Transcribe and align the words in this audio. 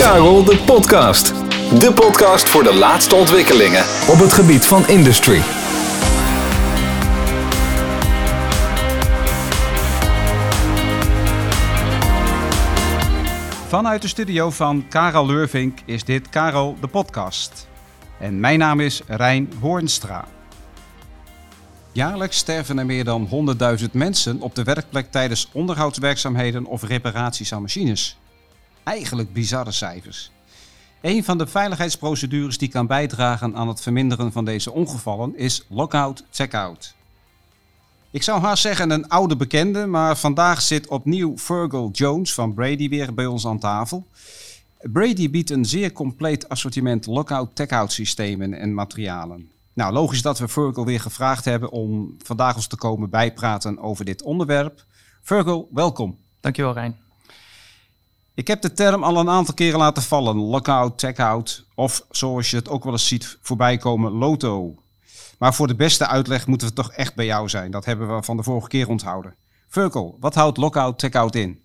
Karel 0.00 0.44
de 0.44 0.62
Podcast. 0.66 1.34
De 1.80 1.92
podcast 1.94 2.48
voor 2.48 2.62
de 2.62 2.74
laatste 2.74 3.14
ontwikkelingen 3.14 3.80
op 4.08 4.18
het 4.18 4.32
gebied 4.32 4.66
van 4.66 4.88
industry. 4.88 5.40
Vanuit 13.68 14.02
de 14.02 14.08
studio 14.08 14.50
van 14.50 14.88
Karel 14.88 15.26
Leurvink 15.26 15.78
is 15.84 16.04
dit 16.04 16.28
Karel 16.28 16.76
de 16.80 16.86
Podcast. 16.86 17.68
En 18.18 18.40
mijn 18.40 18.58
naam 18.58 18.80
is 18.80 19.02
Rijn 19.06 19.52
Hoornstra. 19.60 20.24
Jaarlijks 21.92 22.36
sterven 22.36 22.78
er 22.78 22.86
meer 22.86 23.04
dan 23.04 23.28
100.000 23.80 23.84
mensen 23.92 24.40
op 24.40 24.54
de 24.54 24.62
werkplek 24.62 25.10
tijdens 25.10 25.48
onderhoudswerkzaamheden 25.52 26.64
of 26.64 26.82
reparaties 26.82 27.52
aan 27.52 27.62
machines. 27.62 28.19
Eigenlijk 28.90 29.32
bizarre 29.32 29.72
cijfers. 29.72 30.30
Een 31.00 31.24
van 31.24 31.38
de 31.38 31.46
veiligheidsprocedures 31.46 32.58
die 32.58 32.68
kan 32.68 32.86
bijdragen 32.86 33.56
aan 33.56 33.68
het 33.68 33.80
verminderen 33.80 34.32
van 34.32 34.44
deze 34.44 34.72
ongevallen 34.72 35.36
is 35.36 35.64
lockout-checkout. 35.68 36.94
Ik 38.10 38.22
zou 38.22 38.40
haast 38.40 38.62
zeggen 38.62 38.90
een 38.90 39.08
oude 39.08 39.36
bekende, 39.36 39.86
maar 39.86 40.16
vandaag 40.16 40.60
zit 40.60 40.88
opnieuw 40.88 41.38
Virgil 41.38 41.90
Jones 41.92 42.34
van 42.34 42.54
Brady 42.54 42.88
weer 42.88 43.14
bij 43.14 43.26
ons 43.26 43.46
aan 43.46 43.58
tafel. 43.58 44.06
Brady 44.80 45.30
biedt 45.30 45.50
een 45.50 45.64
zeer 45.64 45.92
compleet 45.92 46.48
assortiment 46.48 47.06
lockout-checkout 47.06 47.92
systemen 47.92 48.54
en 48.54 48.74
materialen. 48.74 49.50
Nou, 49.72 49.92
logisch 49.92 50.22
dat 50.22 50.38
we 50.38 50.48
Virgil 50.48 50.84
weer 50.84 51.00
gevraagd 51.00 51.44
hebben 51.44 51.70
om 51.70 52.16
vandaag 52.22 52.56
ons 52.56 52.66
te 52.66 52.76
komen 52.76 53.10
bijpraten 53.10 53.78
over 53.78 54.04
dit 54.04 54.22
onderwerp. 54.22 54.84
Virgil, 55.22 55.68
welkom. 55.72 56.18
Dankjewel 56.40 56.72
Rijn. 56.72 57.09
Ik 58.40 58.46
heb 58.46 58.60
de 58.62 58.72
term 58.72 59.02
al 59.02 59.16
een 59.16 59.28
aantal 59.28 59.54
keren 59.54 59.78
laten 59.78 60.02
vallen, 60.02 60.36
lockout, 60.36 61.00
checkout 61.00 61.64
of 61.74 62.04
zoals 62.10 62.50
je 62.50 62.56
het 62.56 62.68
ook 62.68 62.84
wel 62.84 62.92
eens 62.92 63.08
ziet 63.08 63.38
voorbij 63.40 63.76
komen, 63.76 64.12
loto. 64.12 64.74
Maar 65.38 65.54
voor 65.54 65.66
de 65.66 65.74
beste 65.74 66.06
uitleg 66.06 66.46
moeten 66.46 66.68
we 66.68 66.74
toch 66.74 66.92
echt 66.92 67.14
bij 67.14 67.24
jou 67.24 67.48
zijn. 67.48 67.70
Dat 67.70 67.84
hebben 67.84 68.16
we 68.16 68.22
van 68.22 68.36
de 68.36 68.42
vorige 68.42 68.68
keer 68.68 68.88
onthouden. 68.88 69.34
Virgil, 69.68 70.16
wat 70.20 70.34
houdt 70.34 70.56
lockout, 70.56 71.00
checkout 71.00 71.34
in? 71.34 71.60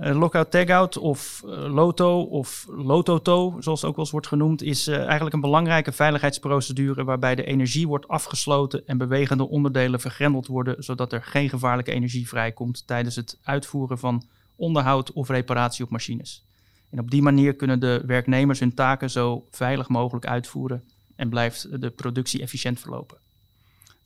Uh, 0.00 0.18
lockout 0.18 0.50
tagout 0.50 0.98
of 0.98 1.42
uh, 1.44 1.74
loto 1.74 2.20
of 2.22 2.66
lototo, 2.68 3.56
zoals 3.58 3.80
het 3.80 3.90
ook 3.90 3.96
wel 3.96 4.04
eens 4.04 4.12
wordt 4.12 4.26
genoemd, 4.26 4.62
is 4.62 4.88
uh, 4.88 5.04
eigenlijk 5.04 5.34
een 5.34 5.40
belangrijke 5.40 5.92
veiligheidsprocedure 5.92 7.04
waarbij 7.04 7.34
de 7.34 7.44
energie 7.44 7.86
wordt 7.86 8.08
afgesloten 8.08 8.86
en 8.86 8.98
bewegende 8.98 9.48
onderdelen 9.48 10.00
vergrendeld 10.00 10.46
worden, 10.46 10.82
zodat 10.84 11.12
er 11.12 11.22
geen 11.22 11.48
gevaarlijke 11.48 11.92
energie 11.92 12.28
vrijkomt 12.28 12.86
tijdens 12.86 13.16
het 13.16 13.38
uitvoeren 13.42 13.98
van 13.98 14.22
onderhoud 14.58 15.12
of 15.12 15.28
reparatie 15.28 15.84
op 15.84 15.90
machines. 15.90 16.46
En 16.90 16.98
op 16.98 17.10
die 17.10 17.22
manier 17.22 17.54
kunnen 17.54 17.80
de 17.80 18.02
werknemers 18.06 18.60
hun 18.60 18.74
taken 18.74 19.10
zo 19.10 19.46
veilig 19.50 19.88
mogelijk 19.88 20.26
uitvoeren 20.26 20.84
en 21.16 21.28
blijft 21.28 21.80
de 21.80 21.90
productie 21.90 22.42
efficiënt 22.42 22.80
verlopen. 22.80 23.16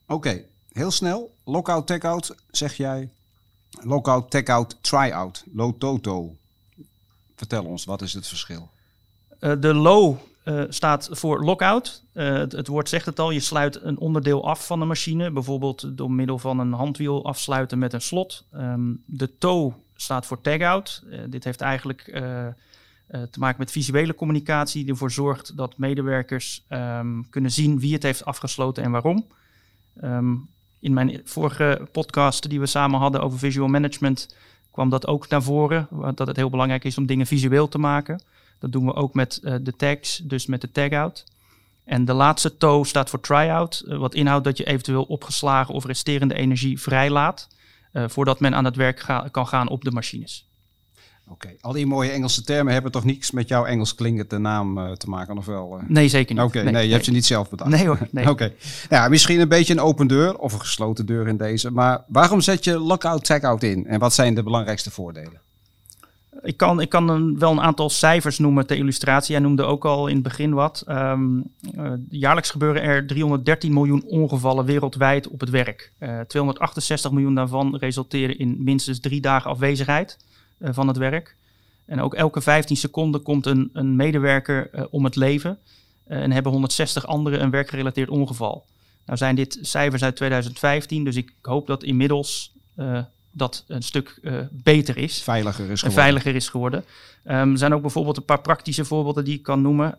Oké, 0.03 0.13
okay, 0.13 0.47
heel 0.73 0.91
snel. 0.91 1.35
Lockout, 1.45 1.87
tagout, 1.87 2.35
zeg 2.51 2.77
jij. 2.77 3.11
Lockout, 3.81 4.31
tagout, 4.31 4.77
try-out, 4.81 5.45
low-toto. 5.53 6.37
Vertel 7.37 7.65
ons, 7.65 7.85
wat 7.85 8.03
is 8.03 8.13
het 8.13 8.27
verschil? 8.27 8.71
Uh, 9.41 9.53
de 9.61 9.75
low 9.75 10.17
uh, 10.45 10.65
staat 10.69 11.09
voor 11.11 11.45
lockout. 11.45 12.03
Uh, 12.13 12.33
het, 12.33 12.53
het, 12.53 12.67
woord 12.67 12.89
zegt 12.89 13.07
het 13.07 13.19
al, 13.19 13.31
je 13.31 13.41
sluit 13.41 13.83
een 13.83 13.99
onderdeel 13.99 14.49
af 14.49 14.67
van 14.67 14.79
de 14.79 14.85
machine. 14.85 15.31
Bijvoorbeeld 15.31 15.97
door 15.97 16.11
middel 16.11 16.39
van 16.39 16.59
een 16.59 16.73
handwiel 16.73 17.25
afsluiten 17.25 17.79
met 17.79 17.93
een 17.93 18.01
slot. 18.01 18.45
Um, 18.55 19.03
de 19.07 19.39
toe 19.39 19.73
staat 20.03 20.27
voor 20.27 20.41
tagout. 20.41 21.03
dit 21.29 21.45
heeft 21.45 21.61
eigenlijk 21.61 22.03
te 23.31 23.39
maken 23.39 23.59
met 23.59 23.71
visuele 23.71 24.15
communicatie... 24.15 24.83
die 24.83 24.93
ervoor 24.93 25.11
zorgt 25.11 25.57
dat 25.57 25.79
medewerkers 25.79 26.65
um, 26.69 27.29
kunnen 27.31 27.51
zien 27.51 27.81
wie 27.81 27.93
het 27.93 28.03
heeft 28.03 28.25
afgesloten 28.25 28.83
en 28.83 28.91
waarom. 28.91 29.27
Um, 30.03 30.49
in 30.81 30.93
mijn 30.93 31.21
vorige 31.25 31.89
podcast 31.93 32.49
die 32.49 32.61
we 32.61 32.67
samen 32.67 33.01
hadden 33.01 33.23
over 33.23 33.39
visual 33.39 33.69
management 33.69 34.37
kwam 34.71 34.89
dat 34.89 35.07
ook 35.07 35.29
naar 35.29 35.43
voren. 35.43 35.89
Dat 36.15 36.27
het 36.27 36.37
heel 36.37 36.51
belangrijk 36.51 36.85
is 36.85 36.99
om 36.99 37.07
dingen 37.07 37.27
visueel 37.27 37.69
te 37.69 37.79
maken. 37.79 38.23
Dat 38.59 38.73
doen 38.73 38.85
we 38.85 38.95
ook 38.95 39.15
met 39.15 39.41
de 39.43 39.75
tags, 39.77 40.17
dus 40.17 40.47
met 40.47 40.61
de 40.61 40.71
tagout. 40.71 41.25
En 41.85 42.05
de 42.05 42.13
laatste 42.13 42.57
toe 42.57 42.87
staat 42.87 43.11
voor 43.11 43.21
try-out, 43.21 43.85
wat 43.87 44.15
inhoudt 44.15 44.45
dat 44.45 44.57
je 44.57 44.65
eventueel 44.65 45.03
opgeslagen 45.03 45.75
of 45.75 45.85
resterende 45.85 46.35
energie 46.35 46.81
vrijlaat. 46.81 47.49
Uh, 47.93 48.05
voordat 48.09 48.41
men 48.41 48.55
aan 48.55 48.65
het 48.65 48.77
werk 48.77 49.01
ga 49.01 49.29
kan 49.31 49.47
gaan 49.47 49.69
op 49.69 49.85
de 49.85 49.91
machines. 49.91 50.47
Oké, 51.29 51.47
okay. 51.47 51.59
al 51.61 51.73
die 51.73 51.87
mooie 51.87 52.11
Engelse 52.11 52.45
termen 52.45 52.73
hebben 52.73 52.93
toch 52.93 53.05
niets 53.05 53.31
met 53.31 53.49
jouw 53.49 53.65
Engels 53.65 53.95
klinkende 53.95 54.39
naam 54.39 54.79
uh, 54.79 54.93
te 54.93 55.09
maken, 55.09 55.39
of 55.39 55.47
wel? 55.47 55.79
Uh? 55.79 55.89
Nee, 55.89 56.09
zeker 56.09 56.35
niet. 56.35 56.45
Oké, 56.45 56.51
okay, 56.51 56.63
nee, 56.63 56.73
nee, 56.73 56.81
je 56.81 56.87
nee. 56.87 56.95
hebt 56.95 57.05
ze 57.05 57.13
niet 57.13 57.27
zelf 57.27 57.51
bedacht. 57.51 57.71
Nee 57.71 57.87
hoor, 57.87 57.99
nee. 58.11 58.25
Oké, 58.25 58.33
okay. 58.33 58.55
ja, 58.89 59.09
misschien 59.09 59.41
een 59.41 59.49
beetje 59.49 59.73
een 59.73 59.81
open 59.81 60.07
deur 60.07 60.39
of 60.39 60.53
een 60.53 60.61
gesloten 60.61 61.07
deur 61.07 61.29
in 61.29 61.37
deze. 61.37 61.71
Maar 61.71 62.05
waarom 62.09 62.41
zet 62.41 62.65
je 62.65 62.79
lockout, 62.79 63.27
checkout 63.27 63.63
in? 63.63 63.87
En 63.87 63.99
wat 63.99 64.15
zijn 64.15 64.35
de 64.35 64.43
belangrijkste 64.43 64.91
voordelen? 64.91 65.41
Ik 66.43 66.57
kan, 66.57 66.81
ik 66.81 66.89
kan 66.89 67.09
een, 67.09 67.39
wel 67.39 67.51
een 67.51 67.61
aantal 67.61 67.91
cijfers 67.91 68.39
noemen 68.39 68.67
ter 68.67 68.77
illustratie. 68.77 69.33
Jij 69.33 69.43
noemde 69.43 69.63
ook 69.63 69.85
al 69.85 70.07
in 70.07 70.15
het 70.15 70.23
begin 70.23 70.55
wat. 70.55 70.85
Um, 70.89 71.45
uh, 71.75 71.93
jaarlijks 72.09 72.51
gebeuren 72.51 72.83
er 72.83 73.07
313 73.07 73.73
miljoen 73.73 74.05
ongevallen 74.05 74.65
wereldwijd 74.65 75.29
op 75.29 75.41
het 75.41 75.51
werk. 75.51 75.93
Uh, 75.99 76.21
268 76.21 77.11
miljoen 77.11 77.35
daarvan 77.35 77.77
resulteren 77.77 78.39
in 78.39 78.57
minstens 78.59 79.01
drie 79.01 79.21
dagen 79.21 79.51
afwezigheid 79.51 80.19
uh, 80.59 80.69
van 80.73 80.89
het 80.89 80.97
werk. 80.97 81.37
En 81.87 82.01
ook 82.01 82.15
elke 82.15 82.41
15 82.41 82.77
seconden 82.77 83.23
komt 83.23 83.47
een, 83.47 83.71
een 83.73 83.97
medewerker 83.97 84.89
om 84.91 85.05
het 85.05 85.17
leven. 85.17 85.59
En 86.07 86.33
hebben 86.33 86.53
160 86.53 87.07
anderen 87.07 87.43
een 87.43 87.51
werkgerelateerd 87.51 88.09
ongeval. 88.09 88.65
Nou 89.07 89.19
zijn 89.19 89.35
dit 89.35 89.59
cijfers 89.61 90.03
uit 90.03 90.17
2015, 90.17 91.05
dus 91.05 91.17
ik 91.17 91.33
hoop 91.43 91.67
dat 91.67 91.83
inmiddels 91.83 92.53
dat 93.33 93.65
een 93.67 93.83
stuk 93.83 94.21
beter 94.51 94.97
is. 94.97 95.23
Veiliger 95.23 95.71
is 95.71 95.81
geworden. 95.81 95.99
En 95.99 96.05
veiliger 96.05 96.35
is 96.35 96.49
geworden. 96.49 96.85
Um, 97.25 97.53
er 97.53 97.59
zijn 97.59 97.75
ook 97.75 97.81
bijvoorbeeld 97.81 98.17
een 98.17 98.25
paar 98.25 98.41
praktische 98.41 98.85
voorbeelden 98.85 99.25
die 99.25 99.35
ik 99.35 99.43
kan 99.43 99.63
noemen. 99.63 99.97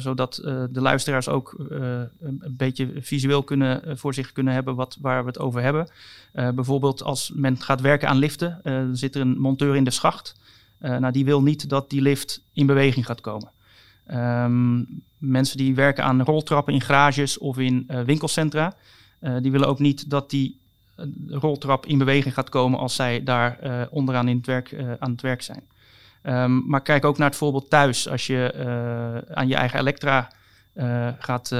zodat 0.00 0.34
de 0.70 0.80
luisteraars 0.80 1.28
ook 1.28 1.54
een, 1.68 2.08
een, 2.20 2.54
beetje 2.56 2.90
visueel 3.00 3.42
kunnen, 3.42 3.98
voor 3.98 4.14
zich 4.14 4.32
kunnen 4.32 4.54
hebben 4.54 4.74
wat, 4.74 4.96
waar 5.00 5.20
we 5.20 5.26
het 5.26 5.38
over 5.38 5.62
hebben. 5.62 5.88
bijvoorbeeld 6.32 7.02
als 7.02 7.32
men 7.34 7.60
gaat 7.60 7.80
werken 7.80 8.08
aan 8.08 8.18
liften, 8.18 8.60
zit 8.92 9.14
er 9.14 9.20
een 9.20 9.38
monteur 9.38 9.76
in 9.76 9.84
de 9.84 9.90
schacht. 9.90 10.34
Nou, 10.78 11.12
die 11.12 11.24
wil 11.24 11.42
niet 11.42 11.68
dat 11.68 11.90
die 11.90 12.00
lift 12.00 12.42
in 12.52 12.66
beweging 12.66 13.06
gaat 13.06 13.20
komen. 13.20 13.50
Um, 14.10 15.02
mensen 15.18 15.56
die 15.56 15.74
werken 15.74 16.04
aan 16.04 16.22
roltrappen 16.22 16.74
in 16.74 16.80
garages 16.80 17.38
of 17.38 17.58
in 17.58 17.90
winkelcentra, 18.06 18.74
die 19.40 19.50
willen 19.50 19.68
ook 19.68 19.78
niet 19.78 20.10
dat 20.10 20.30
die 20.30 20.60
roltrap 21.28 21.86
in 21.86 21.98
beweging 21.98 22.34
gaat 22.34 22.48
komen 22.48 22.78
als 22.78 22.94
zij 22.94 23.22
daar 23.22 23.58
onderaan 23.90 24.28
in 24.28 24.36
het 24.36 24.46
werk, 24.46 24.76
aan 24.98 25.10
het 25.10 25.20
werk 25.20 25.42
zijn. 25.42 25.62
Um, 26.22 26.66
maar 26.66 26.82
kijk 26.82 27.04
ook 27.04 27.18
naar 27.18 27.28
het 27.28 27.36
voorbeeld 27.36 27.70
thuis. 27.70 28.08
Als 28.08 28.26
je 28.26 28.54
aan 29.34 29.48
je 29.48 29.54
eigen 29.54 29.78
elektra 29.78 30.30
gaat 31.18 31.54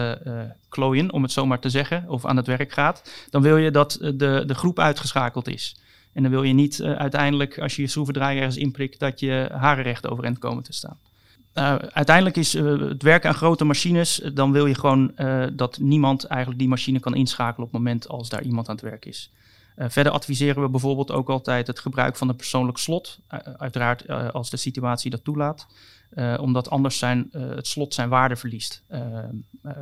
klooien, 0.69 1.13
om 1.13 1.23
het 1.23 1.33
zo 1.33 1.47
maar 1.47 1.59
te 1.59 1.71
zeggen, 1.71 2.05
of 2.09 2.25
aan 2.25 2.37
het 2.37 2.47
werk 2.47 2.73
gaat, 2.73 3.27
dan 3.31 3.43
wil 3.43 3.57
je 3.57 3.71
dat 3.71 3.99
de, 4.01 4.43
de 4.47 4.55
groep 4.55 4.79
uitgeschakeld 4.79 5.49
is. 5.49 5.77
En 6.13 6.23
dan 6.23 6.31
wil 6.31 6.43
je 6.43 6.53
niet 6.53 6.83
uiteindelijk, 6.83 7.59
als 7.59 7.77
je 7.77 7.83
je 7.83 7.89
schroevendraaier 7.89 8.39
ergens 8.39 8.57
inprikt, 8.57 8.99
dat 8.99 9.21
je 9.21 9.49
haren 9.53 9.85
recht 9.85 10.09
overeind 10.09 10.39
komen 10.39 10.63
te 10.63 10.73
staan. 10.73 10.99
Uh, 11.55 11.75
uiteindelijk 11.75 12.37
is 12.37 12.55
uh, 12.55 12.81
het 12.81 13.03
werken 13.03 13.29
aan 13.29 13.35
grote 13.35 13.65
machines, 13.65 14.21
dan 14.35 14.53
wil 14.53 14.67
je 14.67 14.75
gewoon 14.75 15.15
dat 15.53 15.79
niemand 15.79 16.25
eigenlijk 16.25 16.61
die 16.61 16.69
machine 16.69 17.01
kan 17.01 17.15
inschakelen 17.15 17.67
op 17.67 17.73
het 17.73 17.83
moment 17.83 18.09
als 18.09 18.29
daar 18.29 18.43
iemand 18.43 18.69
aan 18.69 18.75
het 18.75 18.85
werk 18.85 19.05
is. 19.05 19.31
verder 19.77 20.13
adviseren 20.13 20.63
we 20.63 20.69
bijvoorbeeld 20.69 21.11
ook 21.11 21.29
altijd 21.31 21.67
het 21.67 21.79
gebruik 21.79 22.17
van 22.17 22.29
een 22.29 22.37
persoonlijk 22.37 22.79
slot, 22.79 23.19
uiteraard 23.57 24.09
als 24.33 24.51
de 24.51 24.57
situatie 24.57 25.11
dat 25.11 25.25
toelaat. 25.25 25.67
omdat 26.41 26.71
anders 26.71 26.99
zijn, 26.99 27.29
het 27.33 27.67
slot 27.67 27.95
zijn 27.95 28.09
waarde 28.09 28.37
verliest. 28.37 28.83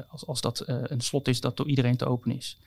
als, 0.09 0.27
als 0.27 0.41
dat 0.41 0.63
een 0.67 1.01
slot 1.01 1.29
is 1.29 1.41
dat 1.41 1.57
door 1.57 1.69
iedereen 1.69 1.97
te 1.97 2.07
openen 2.07 2.37
is. 2.37 2.59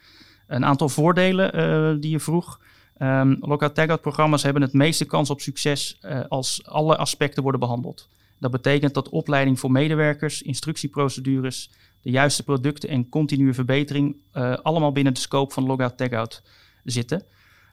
Een 0.47 0.65
aantal 0.65 0.89
voordelen 0.89 2.01
die 2.01 2.11
je 2.11 2.19
vroeg. 2.19 2.59
Um, 2.99 3.37
lockout 3.39 3.75
tagout 3.75 4.01
programma's 4.01 4.43
hebben 4.43 4.61
het 4.61 4.73
meeste 4.73 5.05
kans 5.05 5.29
op 5.29 5.41
succes 5.41 5.99
als 6.27 6.65
alle 6.65 6.97
aspecten 6.97 7.43
worden 7.43 7.59
behandeld. 7.59 8.07
Dat 8.43 8.51
betekent 8.51 8.93
dat 8.93 9.09
opleiding 9.09 9.59
voor 9.59 9.71
medewerkers, 9.71 10.41
instructieprocedures, 10.41 11.69
de 12.01 12.09
juiste 12.09 12.43
producten 12.43 12.89
en 12.89 13.09
continue 13.09 13.53
verbetering 13.53 14.15
uh, 14.33 14.53
allemaal 14.53 14.91
binnen 14.91 15.13
de 15.13 15.19
scope 15.19 15.53
van 15.53 15.65
lockout 15.65 15.97
tagout 15.97 16.43
zitten. 16.83 17.23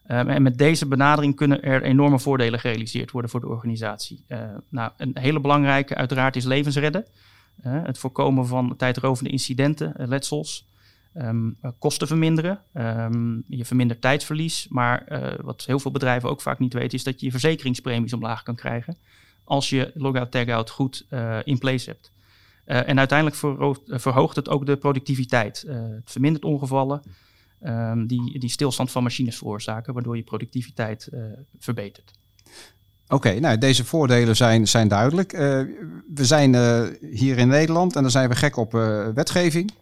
Um, 0.09 0.29
en 0.29 0.43
met 0.43 0.59
deze 0.59 0.87
benadering 0.87 1.37
kunnen 1.37 1.63
er 1.63 1.83
enorme 1.83 2.19
voordelen 2.19 2.61
gerealiseerd 2.61 3.11
worden 3.11 3.31
voor 3.31 3.41
de 3.41 3.49
organisatie. 3.49 4.25
Uh, 4.29 4.39
nou, 4.69 4.93
een 4.97 5.11
hele 5.15 5.41
belangrijke 5.41 5.95
uiteraard 5.95 6.37
is 6.37 6.45
levensredden. 6.45 7.07
het 7.63 7.99
voorkomen 7.99 8.47
van 8.47 8.77
tijdrovende 8.77 9.31
incidenten, 9.31 9.95
letsels. 9.97 10.69
Um, 11.15 11.57
kosten 11.79 12.07
verminderen. 12.07 12.61
Um, 12.75 13.45
je 13.47 13.65
vermindert 13.65 14.01
tijdsverlies. 14.01 14.67
Maar 14.69 15.05
wat 15.43 15.65
heel 15.65 15.79
veel 15.79 15.91
bedrijven 15.91 16.29
ook 16.31 16.41
vaak 16.41 16.59
niet 16.59 16.73
weten, 16.73 16.99
is 16.99 17.05
dat 17.05 17.21
je 17.21 17.27
je 17.27 17.33
verzekeringspremies 17.33 18.13
omlaag 18.13 18.43
kan 18.43 18.55
krijgen. 18.55 18.97
Als 19.45 19.71
je 19.71 19.91
logout-tagout 19.95 20.71
goed 20.71 21.07
in 21.45 21.59
place 21.59 21.91
hebt. 21.91 22.13
en 22.65 22.99
uiteindelijk 22.99 23.37
verhoogt 23.87 24.37
het 24.37 24.49
ook 24.49 24.67
de 24.67 24.77
productiviteit. 24.77 25.65
het 25.69 26.11
vermindert 26.11 26.45
ongevallen. 26.45 27.03
Ehm, 27.61 28.07
die, 28.07 28.39
die 28.39 28.51
stilstand 28.51 28.91
van 28.91 29.03
machines 29.03 29.37
veroorzaken, 29.37 29.95
waardoor 29.95 30.17
je 30.17 30.23
productiviteit 30.23 31.09
verbetert. 31.59 32.13
Oké, 33.09 33.41
nou 33.41 33.59
deze 33.59 33.85
voordelen 33.85 34.37
zijn, 34.37 34.69
zijn 34.69 34.89
duidelijk. 34.89 35.33
we 35.33 36.25
zijn 36.25 36.55
hier 37.11 37.39
in 37.39 37.49
Nederland 37.49 37.97
en 37.97 38.03
dan 38.03 38.11
zijn 38.11 38.29
we 38.29 38.35
gek 38.35 38.57
op 38.57 38.73
wetgeving 39.15 39.73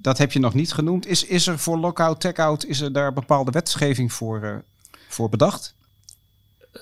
dat 0.00 0.18
heb 0.18 0.32
je 0.32 0.38
nog 0.38 0.54
niet 0.54 0.72
genoemd. 0.72 1.06
Is, 1.06 1.24
is 1.24 1.46
er 1.46 1.58
voor 1.58 1.78
lockout, 1.78 2.20
tag-out, 2.20 2.64
is 2.64 2.80
er 2.80 2.92
daar 2.92 3.12
bepaalde 3.12 3.50
wetgeving 3.50 4.12
voor, 4.12 4.64
voor 5.08 5.28
bedacht? 5.28 5.74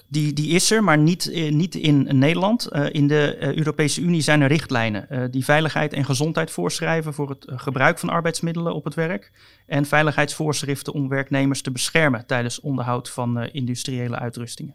Die, 0.08 0.32
die 0.32 0.50
is 0.50 0.70
er, 0.70 0.84
maar 0.84 0.98
niet, 0.98 1.26
uh, 1.26 1.52
niet 1.52 1.74
in 1.74 2.18
Nederland. 2.18 2.68
Uh, 2.72 2.86
in 2.90 3.06
de 3.06 3.36
Europese 3.56 4.00
Unie 4.00 4.20
zijn 4.20 4.40
er 4.40 4.48
richtlijnen 4.48 5.30
die 5.30 5.44
veiligheid 5.44 5.92
en 5.92 6.04
gezondheid 6.04 6.50
voorschrijven 6.50 7.14
voor 7.14 7.28
het 7.28 7.46
gebruik 7.46 7.98
van 7.98 8.08
arbeidsmiddelen 8.08 8.74
op 8.74 8.84
het 8.84 8.94
werk. 8.94 9.32
En 9.66 9.86
veiligheidsvoorschriften 9.86 10.92
om 10.92 11.08
werknemers 11.08 11.62
te 11.62 11.70
beschermen 11.70 12.26
tijdens 12.26 12.60
onderhoud 12.60 13.10
van 13.10 13.42
industriële 13.42 14.18
uitrustingen. 14.18 14.74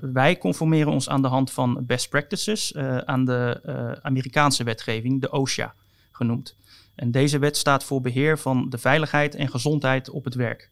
wij 0.00 0.38
conformeren 0.38 0.92
ons 0.92 1.08
aan 1.08 1.22
de 1.22 1.28
hand 1.28 1.50
van 1.50 1.84
best 1.86 2.08
practices 2.08 2.76
aan 3.04 3.24
de 3.24 3.98
Amerikaanse 4.02 4.64
wetgeving, 4.64 5.20
de 5.20 5.30
OSHA 5.30 5.74
genoemd. 6.10 6.56
En 6.94 7.10
deze 7.10 7.38
wet 7.38 7.56
staat 7.56 7.84
voor 7.84 8.00
beheer 8.00 8.38
van 8.38 8.68
de 8.68 8.78
veiligheid 8.78 9.34
en 9.34 9.48
gezondheid 9.48 10.10
op 10.10 10.24
het 10.24 10.34
werk. 10.34 10.70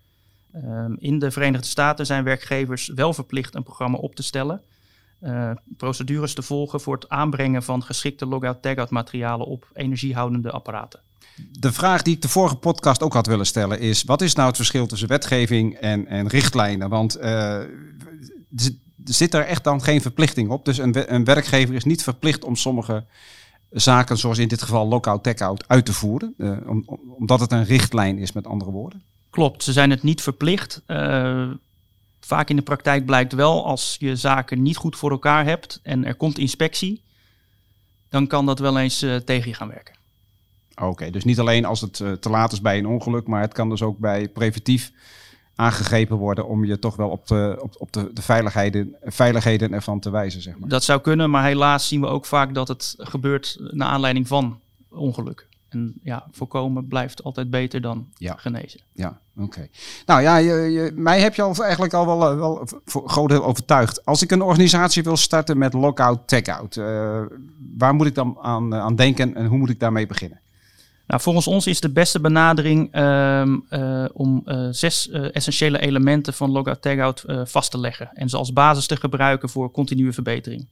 Ehm, 0.63 0.95
in 0.99 1.19
de 1.19 1.31
Verenigde 1.31 1.67
Staten 1.67 2.07
zijn 2.07 2.25
werkgevers 2.25 2.89
wel 2.89 3.13
verplicht 3.13 3.55
een 3.55 3.63
programma 3.63 3.99
op 3.99 4.15
te 4.15 4.23
stellen, 4.23 4.63
uh, 5.23 5.51
procedures 5.77 6.35
te 6.35 6.43
volgen 6.43 6.81
voor 6.81 6.95
het 6.95 7.09
aanbrengen 7.09 7.63
van 7.63 7.83
geschikte 7.83 8.27
logout-tagout 8.27 8.91
materialen 8.91 9.47
op 9.47 9.71
energiehoudende 9.75 10.51
apparaten. 10.51 11.01
De 11.51 11.73
vraag 11.73 12.03
die 12.03 12.15
ik 12.15 12.23
de 12.23 12.29
vorige 12.29 12.57
podcast 12.57 13.03
ook 13.03 13.13
had 13.13 13.27
willen 13.27 13.47
stellen 13.47 13.81
is: 13.81 14.05
wat 14.05 14.23
is 14.23 14.35
nou 14.35 14.47
het 14.47 14.57
verschil 14.57 14.87
tussen 14.87 15.09
wetgeving 15.09 15.75
en, 15.75 16.07
en 16.07 16.29
richtlijnen? 16.29 16.89
Want 16.89 17.21
uh, 17.21 17.61
zit 19.05 19.35
er 19.35 19.45
echt 19.45 19.65
dan 19.65 19.83
geen 19.83 20.01
verplichting 20.01 20.51
op? 20.51 20.65
Dus 20.65 20.79
een, 20.79 21.15
een 21.15 21.25
werkgever 21.25 21.75
is 21.75 21.85
niet 21.85 22.03
verplicht 22.03 22.45
om 22.45 22.57
sommige 22.57 23.05
zaken 23.71 24.19
zoals 24.19 24.39
in 24.39 24.49
dit 24.49 24.63
geval 24.63 24.87
lockout 24.87 25.23
tag-out 25.23 25.69
uit 25.69 25.85
te 25.85 25.93
voeren? 25.93 26.35
Om, 26.67 26.85
omdat 27.19 27.41
het 27.41 27.53
een 27.53 27.65
richtlijn 27.65 28.19
is, 28.19 28.33
met 28.33 28.47
andere 28.47 28.71
woorden? 28.71 29.03
Klopt, 29.37 29.63
ze 29.63 29.73
zijn 29.73 29.91
het 29.91 30.03
niet 30.03 30.23
verplicht. 30.23 30.83
Uh, 30.87 31.51
vaak 32.21 32.51
in 32.51 32.57
de 32.57 32.63
praktijk 32.63 33.07
blijkt 33.07 33.33
wel, 33.33 33.67
als 33.67 33.97
je 33.99 34.17
zaken 34.17 34.63
niet 34.63 34.77
goed 34.77 34.97
voor 34.97 35.11
elkaar 35.11 35.45
hebt 35.45 35.81
en 35.83 36.05
er 36.05 36.15
komt 36.15 36.39
inspectie, 36.39 37.03
dan 38.09 38.27
kan 38.27 38.47
dat 38.47 38.59
wel 38.59 38.79
eens 38.79 39.03
uh, 39.03 39.17
tegen 39.17 39.49
je 39.49 39.55
gaan 39.55 39.69
werken. 39.69 39.95
Oké, 40.83 41.11
dus 41.11 41.25
niet 41.25 41.41
alleen 41.41 41.65
als 41.65 41.81
het 41.81 41.93
te 41.95 42.29
laat 42.31 42.53
is 42.53 42.61
bij 42.61 42.79
een 42.79 42.87
ongeluk, 42.87 43.27
maar 43.27 43.41
het 43.41 43.53
kan 43.53 43.69
dus 43.69 43.83
ook 43.83 43.99
bij 43.99 44.29
preventief 44.29 44.93
aangegrepen 45.55 46.17
worden 46.17 46.47
om 46.47 46.65
je 46.65 46.79
toch 46.79 46.97
wel 46.97 47.09
op 47.09 47.27
de, 47.27 47.59
op, 47.61 47.75
op 47.79 47.93
de, 47.93 48.11
de 48.13 48.23
veiligheden, 48.23 48.97
veiligheden 49.03 49.73
ervan 49.73 50.01
te 50.01 50.11
wijzen. 50.11 50.43
Zeg 50.43 50.59
maar. 50.59 50.69
Dat 50.69 50.85
zou 50.85 51.01
kunnen, 51.01 51.31
maar 51.31 51.45
helaas 51.45 51.89
zien 51.89 52.01
we 52.01 52.07
ook 52.07 52.27
vaak 52.27 52.55
dat 52.55 52.69
het 52.69 52.95
gebeurt 52.99 53.57
naar 53.71 53.89
aanleiding 53.89 54.29
van 54.29 54.61
ongeluk. 54.89 55.47
En 55.77 55.95
ja, 56.03 56.25
voorkomen 56.31 56.89
blijft 56.89 57.23
altijd 57.23 57.51
beter 57.51 57.81
dan 57.81 58.07
genezen. 58.19 58.81
Ja, 58.93 59.19
oké. 59.37 59.69
Nou 60.07 60.23
ja, 60.23 60.37
je, 60.37 60.53
je, 60.53 60.93
mij 60.95 61.21
heb 61.21 61.35
je 61.35 61.43
al 61.43 61.55
eigenlijk 61.55 61.95
al 61.95 62.07
wel, 62.07 62.31
eh, 62.31 62.37
wel 62.37 62.69
voor 62.85 63.09
groot 63.09 63.29
deel 63.29 63.45
overtuigd. 63.45 64.05
Als 64.05 64.23
ik 64.23 64.31
een 64.31 64.43
organisatie 64.43 65.03
wil 65.03 65.17
starten 65.17 65.59
met 65.59 65.73
lockout, 65.73 66.29
tagout, 66.29 66.77
uh, 66.77 67.23
waar 67.77 67.95
moet 67.95 68.07
ik 68.07 68.15
dan 68.15 68.39
aan, 68.41 68.75
aan 68.75 68.97
denken 68.97 69.35
en 69.35 69.47
hoe 69.47 69.59
moet 69.59 69.71
ik 69.71 69.81
daarmee 69.81 70.07
beginnen? 70.07 70.41
Nou, 71.07 71.21
volgens 71.21 71.47
ons 71.47 71.67
is 71.67 71.81
de 71.81 71.91
beste 71.91 72.21
benadering 72.21 72.93
ehm, 72.93 73.57
eh, 73.69 74.05
om 74.13 74.43
uh, 74.45 74.69
zes 74.71 75.09
uh, 75.09 75.35
essentiële 75.35 75.79
elementen 75.79 76.35
van 76.35 76.51
logout 76.51 76.83
tagout 76.83 77.25
vast 77.45 77.71
te 77.71 77.79
leggen 77.79 78.11
en 78.15 78.29
ze 78.29 78.37
als 78.37 78.53
basis 78.53 78.87
te 78.87 78.97
gebruiken 78.97 79.49
voor 79.49 79.71
continue 79.71 80.13
verbetering. 80.13 80.67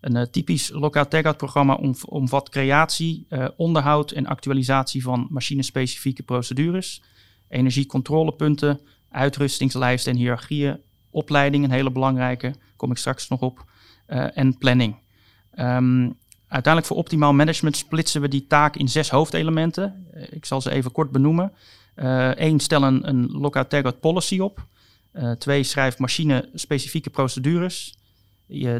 Een 0.00 0.30
typisch 0.30 0.70
logout 0.70 1.10
tagout 1.10 1.36
programma 1.36 1.78
omvat 2.08 2.48
creatie, 2.48 3.26
onderhoud 3.56 4.10
en 4.10 4.26
actualisatie 4.26 5.02
van 5.02 5.26
machinespecifieke 5.30 6.22
procedures, 6.22 7.02
energiecontrolepunten, 7.48 8.80
uitrustingslijsten 9.10 10.12
en 10.12 10.18
hiërarchieën, 10.18 10.80
opleiding, 11.10 11.64
een 11.64 11.70
hele 11.70 11.90
belangrijke, 11.90 12.54
kom 12.76 12.90
ik 12.90 12.96
straks 12.96 13.28
nog 13.28 13.40
op, 13.40 13.64
en 14.34 14.58
planning. 14.58 14.96
Um, 15.58 16.16
Uiteindelijk 16.48 16.92
voor 16.92 17.02
optimaal 17.02 17.32
management 17.32 17.76
splitsen 17.76 18.20
we 18.20 18.28
die 18.28 18.46
taak 18.46 18.76
in 18.76 18.88
zes 18.88 19.10
hoofdelementen. 19.10 20.06
Eh, 20.12 20.22
ik 20.30 20.44
zal 20.44 20.60
ze 20.60 20.70
even 20.70 20.92
kort 20.92 21.10
benoemen. 21.10 21.52
Eén, 21.94 22.54
uh, 22.54 22.58
stel 22.58 22.82
een, 22.82 23.08
een 23.08 23.30
lockout 23.30 24.00
policy 24.00 24.38
op. 24.38 24.66
Twee, 25.38 25.62
schrijf 25.62 25.98
machine-specifieke 25.98 27.10
procedures. 27.10 27.98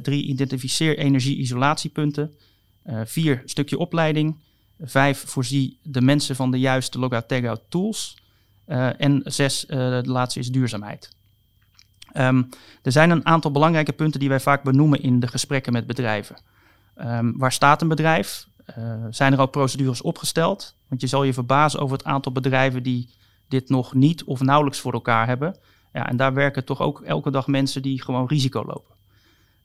Drie, 0.03 0.25
identificeer 0.25 0.99
energie-isolatiepunten. 0.99 2.35
vier, 3.05 3.43
stukje 3.45 3.79
opleiding. 3.79 4.37
Vijf, 4.81 5.25
voorzie 5.27 5.79
de 5.83 6.01
mensen 6.01 6.37
van 6.37 6.51
de 6.51 6.59
juiste 6.59 6.99
lockout 6.99 7.29
tagout 7.29 7.63
tools. 7.69 8.17
en 8.67 9.21
zes, 9.25 9.65
de 9.67 10.03
laatste 10.05 10.41
is 10.41 10.51
duurzaamheid. 10.51 11.15
Um, 12.17 12.49
er 12.83 12.93
zijn 12.93 13.11
een 13.11 13.27
aantal 13.27 13.51
belangrijke 13.51 13.93
punten 13.93 14.21
die 14.21 14.29
wij 14.29 14.41
vaak 14.41 14.63
benoemen 14.63 15.03
in 15.03 15.21
de 15.21 15.27
gesprekken 15.27 15.73
met 15.73 15.87
bedrijven. 15.87 16.37
Um, 16.99 17.39
waar 17.39 17.53
staat 17.53 17.83
een 17.83 17.89
bedrijf? 17.89 18.47
Zijn 19.11 19.33
er 19.33 19.39
al 19.39 19.47
procedures 19.47 20.03
opgesteld? 20.03 20.75
Want 20.89 21.01
je 21.01 21.07
zal 21.07 21.25
je 21.25 21.33
verbazen 21.33 21.81
over 21.81 21.97
het 21.97 22.07
aantal 22.07 22.33
bedrijven 22.33 22.83
die 22.83 23.09
dit 23.49 23.69
nog 23.69 23.95
niet 23.95 24.25
of 24.25 24.41
nauwelijks 24.41 24.81
voor 24.81 24.93
elkaar 24.93 25.27
hebben. 25.27 25.57
Ja, 25.93 26.09
en 26.09 26.17
daar 26.17 26.35
werken 26.35 26.65
toch 26.65 26.81
ook 26.81 27.01
elke 27.01 27.31
dag 27.31 27.47
mensen 27.47 27.83
die 27.83 28.03
gewoon 28.03 28.27
risico 28.27 28.65
lopen. 28.65 28.95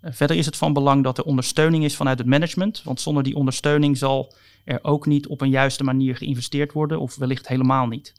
Uh, 0.02 0.12
verder 0.14 0.38
is 0.38 0.46
het 0.46 0.58
van 0.58 0.74
belang 0.74 1.04
dat 1.04 1.18
er 1.18 1.24
ondersteuning 1.24 1.84
is 1.84 1.96
vanuit 1.96 2.18
het 2.18 2.28
management. 2.28 2.84
Want 2.84 3.02
zonder 3.02 3.24
die 3.24 3.36
ondersteuning 3.36 3.98
zal 3.98 4.34
er 4.64 4.80
ook 4.82 5.06
niet 5.06 5.28
op 5.28 5.42
een 5.42 5.50
juiste 5.50 5.84
manier 5.84 6.16
geïnvesteerd 6.16 6.72
worden, 6.72 7.00
of 7.00 7.16
wellicht 7.16 7.48
helemaal 7.48 7.88
niet. 7.88 8.14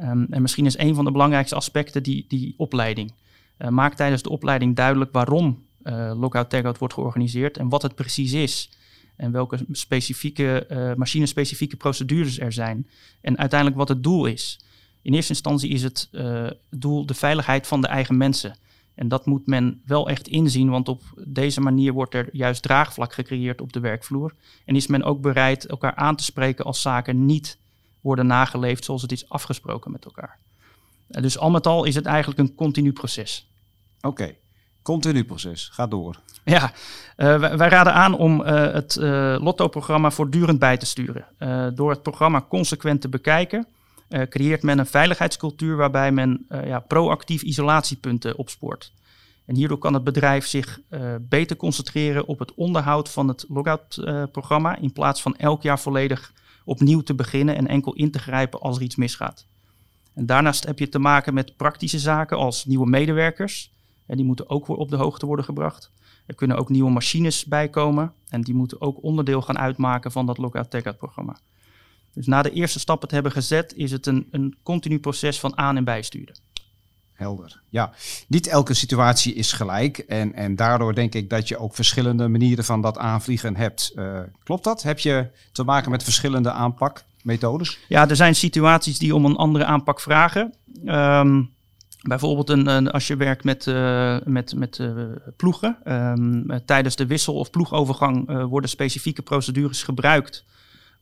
Um, 0.00 0.26
en 0.30 0.42
misschien 0.42 0.66
is 0.66 0.78
een 0.78 0.94
van 0.94 1.04
de 1.04 1.10
belangrijkste 1.10 1.54
aspecten 1.54 2.02
die, 2.02 2.24
die 2.28 2.54
opleiding. 2.56 3.12
Uh, 3.58 3.68
maak 3.68 3.94
tijdens 3.94 4.22
de 4.22 4.30
opleiding 4.30 4.76
duidelijk 4.76 5.12
waarom 5.12 5.64
uh, 5.82 6.12
lockout 6.16 6.50
tagout 6.50 6.78
wordt 6.78 6.94
georganiseerd 6.94 7.56
en 7.56 7.68
wat 7.68 7.82
het 7.82 7.94
precies 7.94 8.32
is. 8.32 8.70
En 9.16 9.32
welke 9.32 9.58
specifieke, 9.70 10.66
uh, 10.70 10.94
machine-specifieke 10.94 11.76
procedures 11.76 12.38
er 12.38 12.52
zijn. 12.52 12.86
En 13.20 13.38
uiteindelijk 13.38 13.78
wat 13.78 13.88
het 13.88 14.02
doel 14.02 14.26
is. 14.26 14.60
In 15.02 15.14
eerste 15.14 15.32
instantie 15.32 15.70
is 15.70 15.82
het 15.82 16.10
doel 16.70 17.06
de 17.06 17.14
veiligheid 17.14 17.66
van 17.66 17.80
de 17.80 17.86
eigen 17.86 18.16
mensen. 18.16 18.56
En 18.96 19.08
dat 19.08 19.26
moet 19.26 19.46
men 19.46 19.82
wel 19.86 20.08
echt 20.08 20.28
inzien, 20.28 20.70
want 20.70 20.88
op 20.88 21.02
deze 21.24 21.60
manier 21.60 21.92
wordt 21.92 22.14
er 22.14 22.28
juist 22.32 22.62
draagvlak 22.62 23.12
gecreëerd 23.12 23.60
op 23.60 23.72
de 23.72 23.80
werkvloer. 23.80 24.34
En 24.64 24.76
is 24.76 24.86
men 24.86 25.02
ook 25.02 25.20
bereid 25.20 25.66
elkaar 25.66 25.94
aan 25.94 26.16
te 26.16 26.24
spreken 26.24 26.64
als 26.64 26.80
zaken 26.80 27.26
niet 27.26 27.58
worden 28.00 28.26
nageleefd 28.26 28.84
zoals 28.84 29.02
het 29.02 29.12
is 29.12 29.28
afgesproken 29.28 29.90
met 29.90 30.04
elkaar. 30.04 30.38
dus 31.06 31.38
al 31.38 31.50
met 31.50 31.66
al 31.66 31.84
is 31.84 31.94
het 31.94 32.06
eigenlijk 32.06 32.38
een 32.38 32.54
continu 32.54 32.92
proces. 32.92 33.46
Oké. 34.00 34.34
Continu 34.82 35.24
proces, 35.24 35.68
ga 35.72 35.86
door. 35.86 36.20
Ja, 36.44 36.72
uh, 37.16 37.38
wij, 37.38 37.68
raden 37.68 37.94
aan 37.94 38.14
om 38.14 38.40
uh, 38.40 38.46
het 38.72 38.96
uh, 38.96 39.36
Lotto-programma 39.40 40.10
voortdurend 40.10 40.58
bij 40.58 40.76
te 40.76 40.86
sturen. 40.86 41.26
door 41.74 41.90
het 41.90 42.02
programma 42.02 42.44
consequent 42.48 43.00
te 43.00 43.08
bekijken, 43.08 43.66
creëert 44.08 44.62
men 44.62 44.78
een 44.78 44.86
veiligheidscultuur 44.86 45.76
waarbij 45.76 46.12
men 46.12 46.46
ja, 46.48 46.80
proactief 46.80 47.42
isolatiepunten 47.42 48.36
opspoort. 48.36 48.92
En 49.44 49.54
hierdoor 49.54 49.78
kan 49.78 49.94
het 49.94 50.04
bedrijf 50.04 50.46
zich 50.46 50.80
beter 51.20 51.56
concentreren 51.56 52.26
op 52.26 52.38
het 52.38 52.54
onderhoud 52.54 53.10
van 53.10 53.28
het 53.28 53.44
logout-programma, 53.48 54.76
in 54.76 54.92
plaats 54.92 55.22
van 55.22 55.36
elk 55.36 55.62
jaar 55.62 55.80
volledig 55.80 56.32
opnieuw 56.64 57.00
te 57.00 57.14
beginnen 57.14 57.56
en 57.56 57.66
enkel 57.66 57.92
in 57.92 58.10
te 58.10 58.18
grijpen 58.18 58.60
als 58.60 58.76
er 58.76 58.82
iets 58.82 58.96
misgaat. 58.96 59.46
En 60.14 60.26
daarnaast 60.26 60.66
heb 60.66 60.78
je 60.78 60.88
te 60.88 60.98
maken 60.98 61.34
met 61.34 61.56
praktische 61.56 61.98
zaken 61.98 62.36
als 62.36 62.64
nieuwe 62.64 62.88
medewerkers, 62.88 63.70
en 64.06 64.16
die 64.16 64.24
moeten 64.24 64.50
ook 64.50 64.66
weer 64.66 64.76
op 64.76 64.90
de 64.90 64.96
hoogte 64.96 65.26
worden 65.26 65.44
gebracht. 65.44 65.90
Er 66.26 66.34
kunnen 66.34 66.56
ook 66.56 66.68
nieuwe 66.68 66.90
machines 66.90 67.44
bijkomen 67.44 68.12
en 68.28 68.40
die 68.40 68.54
moeten 68.54 68.80
ook 68.80 69.02
onderdeel 69.02 69.42
gaan 69.42 69.58
uitmaken 69.58 70.12
van 70.12 70.26
dat 70.26 70.38
Lockout 70.38 70.70
Tagout 70.70 70.98
programma. 70.98 71.36
Dus 72.16 72.26
na 72.26 72.42
de 72.42 72.50
eerste 72.52 72.78
stappen 72.78 73.08
te 73.08 73.14
hebben 73.14 73.32
gezet, 73.32 73.74
is 73.74 73.90
het 73.90 74.06
een, 74.06 74.28
een 74.30 74.56
continu 74.62 74.98
proces 74.98 75.40
van 75.40 75.58
aan- 75.58 75.76
en 75.76 75.84
bijsturen. 75.84 76.34
Helder. 77.12 77.60
Ja, 77.68 77.92
niet 78.28 78.46
elke 78.46 78.74
situatie 78.74 79.34
is 79.34 79.52
gelijk. 79.52 79.98
En, 79.98 80.34
en 80.34 80.56
daardoor 80.56 80.94
denk 80.94 81.14
ik 81.14 81.30
dat 81.30 81.48
je 81.48 81.58
ook 81.58 81.74
verschillende 81.74 82.28
manieren 82.28 82.64
van 82.64 82.80
dat 82.80 82.98
aanvliegen 82.98 83.56
hebt. 83.56 83.92
Uh, 83.94 84.20
klopt 84.42 84.64
dat? 84.64 84.82
Heb 84.82 84.98
je 84.98 85.26
te 85.52 85.64
maken 85.64 85.90
met 85.90 86.02
verschillende 86.02 86.50
aanpakmethodes? 86.50 87.78
Ja, 87.88 88.08
er 88.08 88.16
zijn 88.16 88.34
situaties 88.34 88.98
die 88.98 89.14
om 89.14 89.24
een 89.24 89.36
andere 89.36 89.64
aanpak 89.64 90.00
vragen. 90.00 90.54
Um, 90.84 91.54
Bijvoorbeeld 92.02 92.50
een, 92.50 92.66
een, 92.66 92.90
als 92.90 93.06
je 93.06 93.16
werkt 93.16 93.44
met, 93.44 93.66
uh, 93.66 94.16
met, 94.24 94.54
met 94.54 94.78
uh, 94.78 94.92
ploegen. 95.36 95.78
Um, 95.84 96.62
tijdens 96.64 96.96
de 96.96 97.06
wissel- 97.06 97.34
of 97.34 97.50
ploegovergang 97.50 98.46
worden 98.48 98.70
specifieke 98.70 99.22
procedures 99.22 99.82
gebruikt 99.82 100.44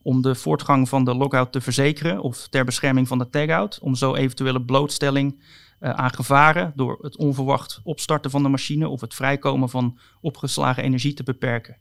om 0.05 0.23
de 0.23 0.35
voortgang 0.35 0.89
van 0.89 1.05
de 1.05 1.15
lockout 1.15 1.53
te 1.53 1.61
verzekeren 1.61 2.21
of 2.21 2.49
ter 2.49 2.65
bescherming 2.65 3.09
van 3.09 3.19
de 3.19 3.31
tagout. 3.31 3.79
Om 3.83 3.95
zo 3.95 4.15
eventuele 4.15 4.63
blootstelling 4.63 5.41
aan 5.81 6.15
gevaren 6.15 6.73
door 6.77 6.99
het 7.01 7.17
onverwacht 7.17 7.81
opstarten 7.83 8.31
van 8.31 8.43
de 8.43 8.49
machine 8.49 8.89
of 8.89 9.01
het 9.01 9.15
vrijkomen 9.15 9.69
van 9.69 9.99
opgeslagen 10.21 10.83
energie 10.83 11.15
te 11.15 11.23
beperken. 11.23 11.77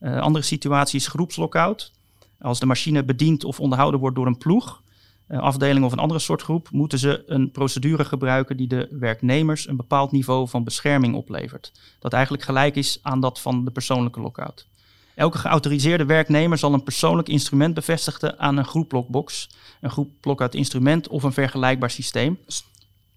andere 0.00 0.44
situatie 0.44 0.98
is 0.98 1.06
groepslockout. 1.06 1.92
Als 2.40 2.60
de 2.60 2.66
machine 2.66 3.04
bediend 3.04 3.44
of 3.44 3.60
onderhouden 3.60 4.00
wordt 4.00 4.16
door 4.16 4.26
een 4.26 4.38
ploeg, 4.38 4.82
uh, 5.28 5.38
afdeling 5.38 5.84
of 5.84 5.92
een 5.92 5.98
andere 5.98 6.20
soort 6.20 6.42
groep, 6.42 6.68
moeten 6.70 6.98
ze 6.98 7.22
een 7.26 7.50
procedure 7.50 8.04
gebruiken 8.04 8.56
die 8.56 8.68
de 8.68 8.88
werknemers 8.90 9.68
een 9.68 9.76
bepaald 9.76 10.12
niveau 10.12 10.48
van 10.48 10.64
bescherming 10.64 11.14
oplevert. 11.14 11.72
Dat 11.98 12.12
eigenlijk 12.12 12.42
gelijk 12.42 12.76
is 12.76 12.98
aan 13.02 13.20
dat 13.20 13.40
van 13.40 13.64
de 13.64 13.70
persoonlijke 13.70 14.20
lockout. 14.20 14.66
Elke 15.18 15.38
geautoriseerde 15.38 16.04
werknemer 16.04 16.58
zal 16.58 16.72
een 16.72 16.82
persoonlijk 16.82 17.28
instrument 17.28 17.74
bevestigen 17.74 18.38
aan 18.38 18.56
een 18.56 18.64
groep 18.64 18.92
een 19.80 19.90
groep 19.90 20.10
lockout 20.20 20.54
instrument 20.54 21.08
of 21.08 21.22
een 21.22 21.32
vergelijkbaar 21.32 21.90
systeem. 21.90 22.38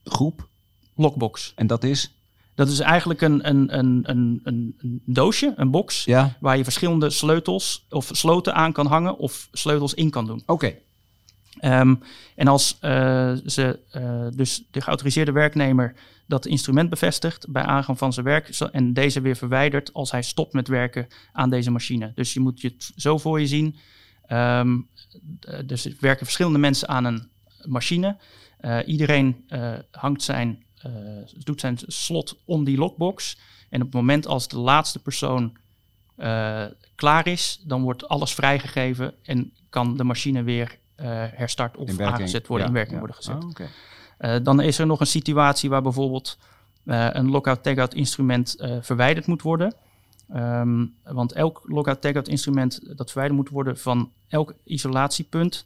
Groep? 0.03 0.47
Lockbox. 0.95 1.53
En 1.55 1.67
dat 1.67 1.83
is? 1.83 2.13
Dat 2.55 2.67
is 2.67 2.79
eigenlijk 2.79 3.21
een, 3.21 3.49
een, 3.49 3.77
een, 3.77 4.01
een, 4.03 4.41
een 4.43 5.01
doosje, 5.05 5.53
een 5.55 5.71
box, 5.71 6.03
ja. 6.03 6.37
waar 6.39 6.57
je 6.57 6.63
verschillende 6.63 7.09
sleutels 7.09 7.85
of 7.89 8.09
sloten 8.11 8.55
aan 8.55 8.71
kan 8.71 8.85
hangen 8.85 9.17
of 9.17 9.47
sleutels 9.51 9.93
in 9.93 10.09
kan 10.09 10.25
doen. 10.25 10.43
Oké. 10.45 10.75
Um, 11.65 12.03
en 12.35 12.47
als 12.47 12.77
uh, 12.81 13.33
ze, 13.45 13.79
uh, 13.95 14.27
dus 14.35 14.63
de 14.71 14.81
geautoriseerde 14.81 15.31
werknemer 15.31 15.93
dat 16.27 16.45
instrument 16.45 16.89
bevestigt 16.89 17.51
bij 17.51 17.63
aangang 17.63 17.97
van 17.97 18.13
zijn 18.13 18.25
werk 18.25 18.47
en 18.49 18.93
deze 18.93 19.21
weer 19.21 19.35
verwijdert 19.35 19.93
als 19.93 20.11
hij 20.11 20.21
stopt 20.21 20.53
met 20.53 20.67
werken 20.67 21.07
aan 21.31 21.49
deze 21.49 21.71
machine. 21.71 22.11
Dus 22.15 22.33
je 22.33 22.39
moet 22.39 22.61
het 22.61 22.91
zo 22.95 23.17
voor 23.17 23.39
je 23.39 23.47
zien. 23.47 23.75
Um, 24.31 24.87
dus 25.65 25.85
er 25.85 25.95
werken 25.99 26.25
verschillende 26.25 26.59
mensen 26.59 26.87
aan 26.87 27.05
een 27.05 27.29
machine. 27.65 28.17
Uh, 28.61 28.79
iedereen 28.85 29.45
hangt 29.91 30.21
zijn, 30.21 30.63
doet 31.43 31.59
zijn 31.59 31.77
slot 31.87 32.37
om 32.45 32.63
die 32.63 32.77
lockbox. 32.77 33.37
En 33.69 33.79
op 33.79 33.85
het 33.85 33.95
moment 33.95 34.27
als 34.27 34.47
de 34.47 34.59
laatste 34.59 34.99
persoon 34.99 35.57
klaar 36.95 37.27
is, 37.27 37.61
dan 37.63 37.81
wordt 37.81 38.07
alles 38.07 38.33
vrijgegeven 38.33 39.13
en 39.23 39.53
kan 39.69 39.97
de 39.97 40.03
machine 40.03 40.43
weer 40.43 40.79
herstart 41.07 41.77
of 41.77 41.99
aangezet 41.99 42.47
worden, 42.47 42.67
in 42.67 42.73
werking 42.73 42.97
worden 42.97 43.15
gezet. 43.15 43.43
Oh, 43.43 43.49
okay. 43.49 43.67
uh, 44.19 44.43
dan 44.43 44.61
is 44.61 44.79
er 44.79 44.85
nog 44.85 44.99
een 44.99 45.07
situatie 45.07 45.69
waar 45.69 45.81
bijvoorbeeld 45.81 46.37
uh, 46.85 47.07
een 47.11 47.29
lockout-tagout 47.29 47.93
instrument 47.93 48.55
verwijderd 48.81 49.25
moet 49.25 49.41
worden. 49.41 49.73
Um, 50.35 50.93
want 51.03 51.31
elk 51.31 51.61
lockout-tagout 51.63 52.27
instrument 52.27 52.97
dat 52.97 53.11
verwijderd 53.11 53.39
moet 53.39 53.49
worden 53.49 53.77
van 53.77 54.11
elk 54.27 54.53
isolatiepunt 54.63 55.65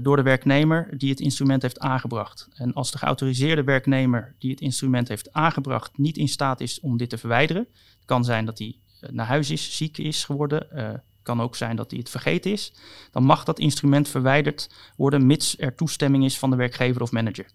door 0.00 0.16
de 0.16 0.22
werknemer 0.22 0.88
die 0.98 1.10
het 1.10 1.20
instrument 1.20 1.62
heeft 1.62 1.78
aangebracht. 1.78 2.48
En 2.54 2.72
als 2.72 2.90
de 2.90 2.98
geautoriseerde 2.98 3.64
werknemer 3.64 4.34
die 4.38 4.50
het 4.50 4.60
instrument 4.60 5.08
heeft 5.08 5.32
aangebracht 5.32 5.98
niet 5.98 6.16
in 6.16 6.28
staat 6.28 6.60
is 6.60 6.80
om 6.80 6.96
dit 6.96 7.10
te 7.10 7.18
verwijderen, 7.18 7.66
het 7.72 8.04
kan 8.04 8.24
zijn 8.24 8.44
dat 8.44 8.58
hij 8.58 8.76
naar 9.10 9.26
huis 9.26 9.50
is, 9.50 9.76
ziek 9.76 9.98
is 9.98 10.24
geworden, 10.24 10.66
kan 11.22 11.40
ook 11.40 11.56
zijn 11.56 11.76
dat 11.76 11.90
hij 11.90 11.98
het 11.98 12.10
vergeten 12.10 12.52
is, 12.52 12.72
dan 13.10 13.24
mag 13.24 13.44
dat 13.44 13.58
instrument 13.58 14.08
verwijderd 14.08 14.70
worden 14.96 15.26
mits 15.26 15.58
er 15.58 15.74
toestemming 15.74 16.24
is 16.24 16.38
van 16.38 16.50
de 16.50 16.56
werkgever 16.56 17.02
of 17.02 17.12
manager. 17.12 17.46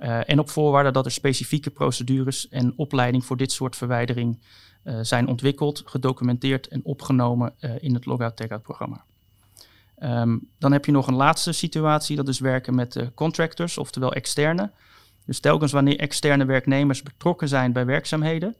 Uh, 0.00 0.30
en 0.30 0.38
op 0.38 0.50
voorwaarde 0.50 0.90
dat 0.90 1.04
er 1.04 1.10
specifieke 1.10 1.70
procedures 1.70 2.48
en 2.48 2.72
opleiding 2.76 3.24
voor 3.24 3.36
dit 3.36 3.52
soort 3.52 3.76
verwijdering 3.76 4.38
uh, 4.84 4.98
zijn 5.02 5.28
ontwikkeld, 5.28 5.82
gedocumenteerd 5.84 6.68
en 6.68 6.80
opgenomen 6.84 7.54
uh, 7.60 7.70
in 7.80 7.94
het 7.94 8.06
Logout-Tagout 8.06 8.62
programma. 8.62 9.04
Um, 9.98 10.48
dan 10.58 10.72
heb 10.72 10.84
je 10.84 10.92
nog 10.92 11.06
een 11.06 11.14
laatste 11.14 11.52
situatie, 11.52 12.16
dat 12.16 12.28
is 12.28 12.38
werken 12.38 12.74
met 12.74 13.10
contractors, 13.14 13.78
oftewel 13.78 14.12
externe. 14.12 14.70
Dus 15.26 15.40
telkens 15.40 15.72
wanneer 15.72 15.98
externe 15.98 16.44
werknemers 16.44 17.02
betrokken 17.02 17.48
zijn 17.48 17.72
bij 17.72 17.86
werkzaamheden, 17.86 18.54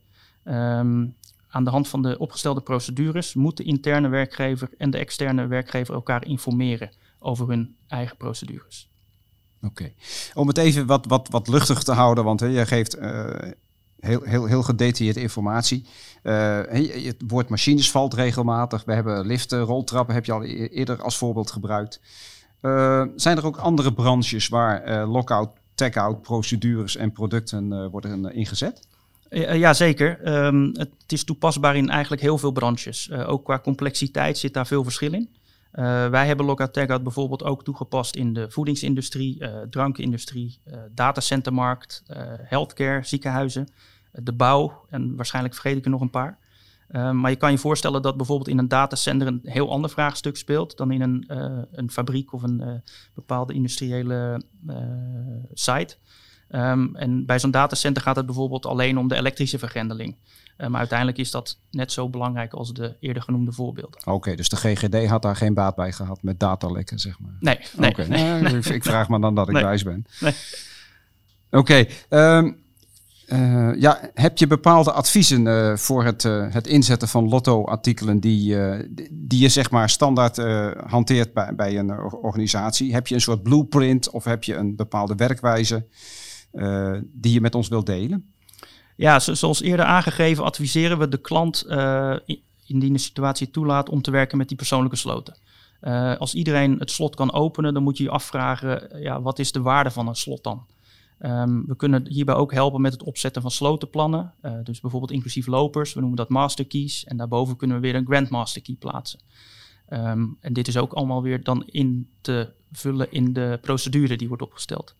um, 0.45 1.15
aan 1.55 1.65
de 1.65 1.71
hand 1.71 1.89
van 1.89 2.03
de 2.03 2.19
opgestelde 2.19 2.61
procedures 2.61 3.35
moet 3.35 3.57
de 3.57 3.63
interne 3.63 4.09
werkgever 4.09 4.69
en 4.79 4.91
de 4.91 4.99
externe 4.99 5.47
werkgever 5.47 5.95
elkaar 5.95 6.27
informeren 6.27 6.91
over 7.19 7.49
hun 7.49 7.77
eigen 7.89 8.17
procedures. 8.17 8.91
Oké. 9.63 9.93
Om 10.35 10.49
het 10.49 10.59
even 10.59 10.87
wat, 10.87 11.07
wat, 11.07 11.29
wat 11.29 11.49
luchtig 11.49 11.83
te 11.83 11.93
houden, 11.93 12.25
want 12.25 12.41
hè, 12.41 12.67
geeft 12.67 12.99
uh, 12.99 13.31
heel, 14.01 14.23
heel, 14.23 14.47
heel 14.47 14.63
gedetailleerde 14.63 15.21
informatie. 15.21 15.87
Uh, 16.23 16.61
het 17.05 17.23
woord 17.27 17.49
machines 17.49 17.91
valt 17.91 18.15
regelmatig. 18.15 18.85
We 18.85 18.93
hebben 18.93 19.27
liften, 19.27 19.61
roltrappen, 19.61 20.15
heb 20.15 20.25
je 20.25 20.33
al 20.33 20.45
e-, 20.45 20.67
eerder 20.67 21.03
als 21.03 21.17
voorbeeld 21.17 21.51
gebruikt. 21.51 22.01
Uh, 22.63 23.05
zijn 23.17 23.37
er 23.37 23.47
ook 23.47 23.57
andere 23.57 23.93
branches 23.93 24.49
waar 24.49 25.07
lockout, 25.07 25.51
tag-out 25.75 26.23
procedures 26.23 26.97
en 26.97 27.13
producten 27.13 27.91
worden 27.91 28.35
ingezet? 28.35 28.93
Uh, 29.35 29.59
ja. 29.59 29.75
Um, 30.47 30.71
het 30.77 30.91
is 31.07 31.25
toepasbaar 31.25 31.77
in 31.77 31.89
eigenlijk 31.89 32.23
heel 32.23 32.39
veel 32.39 32.53
branches. 32.53 33.09
Uh, 33.09 33.29
ook 33.29 33.45
qua 33.45 33.59
complexiteit 33.59 34.39
zit 34.39 34.55
daar 34.55 34.67
veel 34.67 34.83
verschil 34.83 35.13
in. 35.13 35.29
Uh, 35.73 36.09
wij 36.09 36.27
hebben 36.27 36.47
Lockout 36.47 36.73
Tagout 36.73 37.03
bijvoorbeeld 37.03 37.43
ook 37.43 37.65
toegepast 37.65 38.17
in 38.17 38.33
de 38.33 38.51
voedingsindustrie, 38.51 39.43
drankindustrie, 39.71 40.61
datacentermarkt, 40.91 42.03
healthcare, 42.43 43.05
ziekenhuizen, 43.05 43.69
de 44.13 44.33
bouw 44.33 44.87
en 44.91 45.17
waarschijnlijk 45.17 45.55
vergeet 45.55 45.77
ik 45.77 45.85
er 45.85 45.91
nog 45.91 46.01
een 46.01 46.11
paar. 46.11 46.39
Ehm, 46.89 47.21
maar 47.21 47.31
je 47.31 47.37
kan 47.37 47.51
je 47.51 47.59
voorstellen 47.59 48.03
dat 48.03 48.17
bijvoorbeeld 48.17 48.49
in 48.49 48.59
een 48.59 48.69
datacenter 48.69 49.27
een 49.27 49.41
heel 49.43 49.71
ander 49.71 49.91
vraagstuk 49.91 50.37
speelt 50.37 50.77
dan 50.77 50.91
in 50.91 51.01
een, 51.01 51.25
een 51.73 51.91
fabriek 51.91 52.33
of 52.33 52.43
een 52.43 52.83
bepaalde 53.15 53.53
industriële 53.53 54.43
site. 55.53 55.97
Um, 56.55 56.97
en 56.97 57.27
bij 57.27 57.39
zo'n 57.39 57.51
datacenter 57.51 58.03
gaat 58.03 58.17
het 58.17 58.27
bijvoorbeeld 58.27 58.67
alleen 58.67 58.99
om 58.99 59.09
de 59.09 59.15
elektrische 59.15 59.59
vergrendeling. 59.59 60.17
Uh, 60.59 60.67
maar 60.67 60.79
uiteindelijk 60.79 61.19
is 61.19 61.31
dat 61.31 61.59
net 61.71 61.93
zo 61.93 62.09
belangrijk 62.09 62.53
als 62.53 62.73
de 62.73 62.97
eerder 63.01 63.23
genoemde 63.23 63.53
voorbeelden. 63.53 64.01
Oké, 64.01 64.11
okay, 64.11 64.37
dus 64.37 64.49
de 64.49 64.57
GGD 64.57 65.07
had 65.07 65.23
daar 65.23 65.37
geen 65.37 65.55
baat 65.55 65.75
bij 65.75 65.93
gehad 65.93 66.23
met 66.23 66.41
datalekken, 66.41 66.99
zeg 66.99 67.21
maar? 67.21 67.37
Nee, 67.41 67.59
nee. 67.77 67.91
Okay. 67.91 68.07
nee, 68.07 68.41
nee. 68.41 68.57
Ik, 68.57 68.67
ik, 68.67 68.83
vraag 68.83 69.09
me 69.09 69.21
dan 69.21 69.35
dat 69.35 69.49
ik 69.49 69.55
wijs 69.55 69.83
ben. 69.83 70.07
Nee. 70.21 70.33
Oké, 71.51 71.87
okay, 72.11 72.39
um, 72.39 72.63
uh, 73.29 73.81
ja, 73.81 74.11
heb 74.15 74.39
je 74.39 74.47
bepaalde 74.47 74.93
adviezen 74.93 75.47
uh, 75.47 75.77
voor 75.77 76.05
het, 76.05 76.25
uh, 76.25 76.47
het 76.53 76.67
inzetten 76.67 77.09
van 77.09 77.29
lotto-artikelen 77.29 78.21
die, 78.21 78.57
die 79.11 79.41
je 79.41 79.49
zeg 79.49 79.71
maar 79.71 79.91
standaard 79.91 80.37
hanteert 80.87 81.33
bij, 81.33 81.55
bij 81.55 81.79
een 81.79 81.99
organisatie? 82.01 82.95
Heb 82.95 83.07
je 83.07 83.15
een 83.15 83.21
soort 83.21 83.43
blueprint 83.43 84.11
of 84.11 84.25
heb 84.25 84.45
je 84.45 84.55
een 84.55 84.77
bepaalde 84.77 85.15
werkwijze? 85.15 85.87
Uh, 86.55 86.99
die 87.13 87.33
je 87.33 87.41
met 87.41 87.55
ons 87.55 87.69
wilt 87.69 87.87
delen? 87.87 88.33
Ja, 88.97 89.21
zo, 89.21 89.35
zoals 89.35 89.61
eerder 89.61 89.87
aangegeven 89.87 90.45
adviseren 90.45 90.99
we 90.99 91.09
de 91.09 91.21
klant 91.21 91.65
uh, 91.69 92.17
indien 92.67 92.93
de 92.93 92.99
situatie 92.99 93.51
toelaat 93.51 93.89
om 93.89 94.03
te 94.03 94.11
werken 94.11 94.39
met 94.39 94.49
die 94.49 94.57
persoonlijke 94.57 94.97
sloten. 94.97 95.37
Uh, 95.83 96.17
als 96.17 96.35
iedereen 96.35 96.79
het 96.79 96.91
slot 96.91 97.15
kan 97.15 97.33
openen, 97.33 97.75
dan 97.75 97.83
moet 97.83 97.97
je 97.97 98.05
je 98.05 98.11
afvragen, 98.11 99.03
ja, 99.03 99.23
wat 99.23 99.39
is 99.39 99.53
de 99.53 99.61
waarde 99.61 99.91
van 99.91 100.09
een 100.09 100.15
slot 100.15 100.45
dan? 100.45 100.67
Um, 101.21 101.65
we 101.67 101.77
kunnen 101.77 102.09
hierbij 102.09 102.35
ook 102.35 102.53
helpen 102.53 102.81
met 102.81 102.93
het 102.93 103.03
opzetten 103.03 103.43
van 103.43 103.51
slotenplannen. 103.51 104.33
Dus 104.63 104.81
bijvoorbeeld 104.81 105.13
inclusief 105.13 105.47
lopers, 105.47 105.95
we 105.95 106.01
noemen 106.01 106.19
dat 106.19 106.29
master 106.29 106.67
keys. 106.67 107.05
En 107.05 107.17
daarboven 107.17 107.57
kunnen 107.57 107.77
we 107.77 107.83
weer 107.83 107.95
een 107.95 108.07
grandmaster 108.07 108.63
key 108.63 108.77
plaatsen. 108.79 109.21
Um, 109.89 110.37
en 110.41 110.53
dit 110.53 110.69
is 110.69 110.77
ook 110.77 110.93
allemaal 110.93 111.23
weer 111.23 111.43
dan 111.43 111.63
in 111.67 112.09
te 112.21 112.53
vullen 112.73 113.13
in 113.13 113.33
de 113.33 113.59
procedure 113.63 114.17
die 114.17 114.29
wordt 114.29 114.43
opgesteld. 114.43 114.95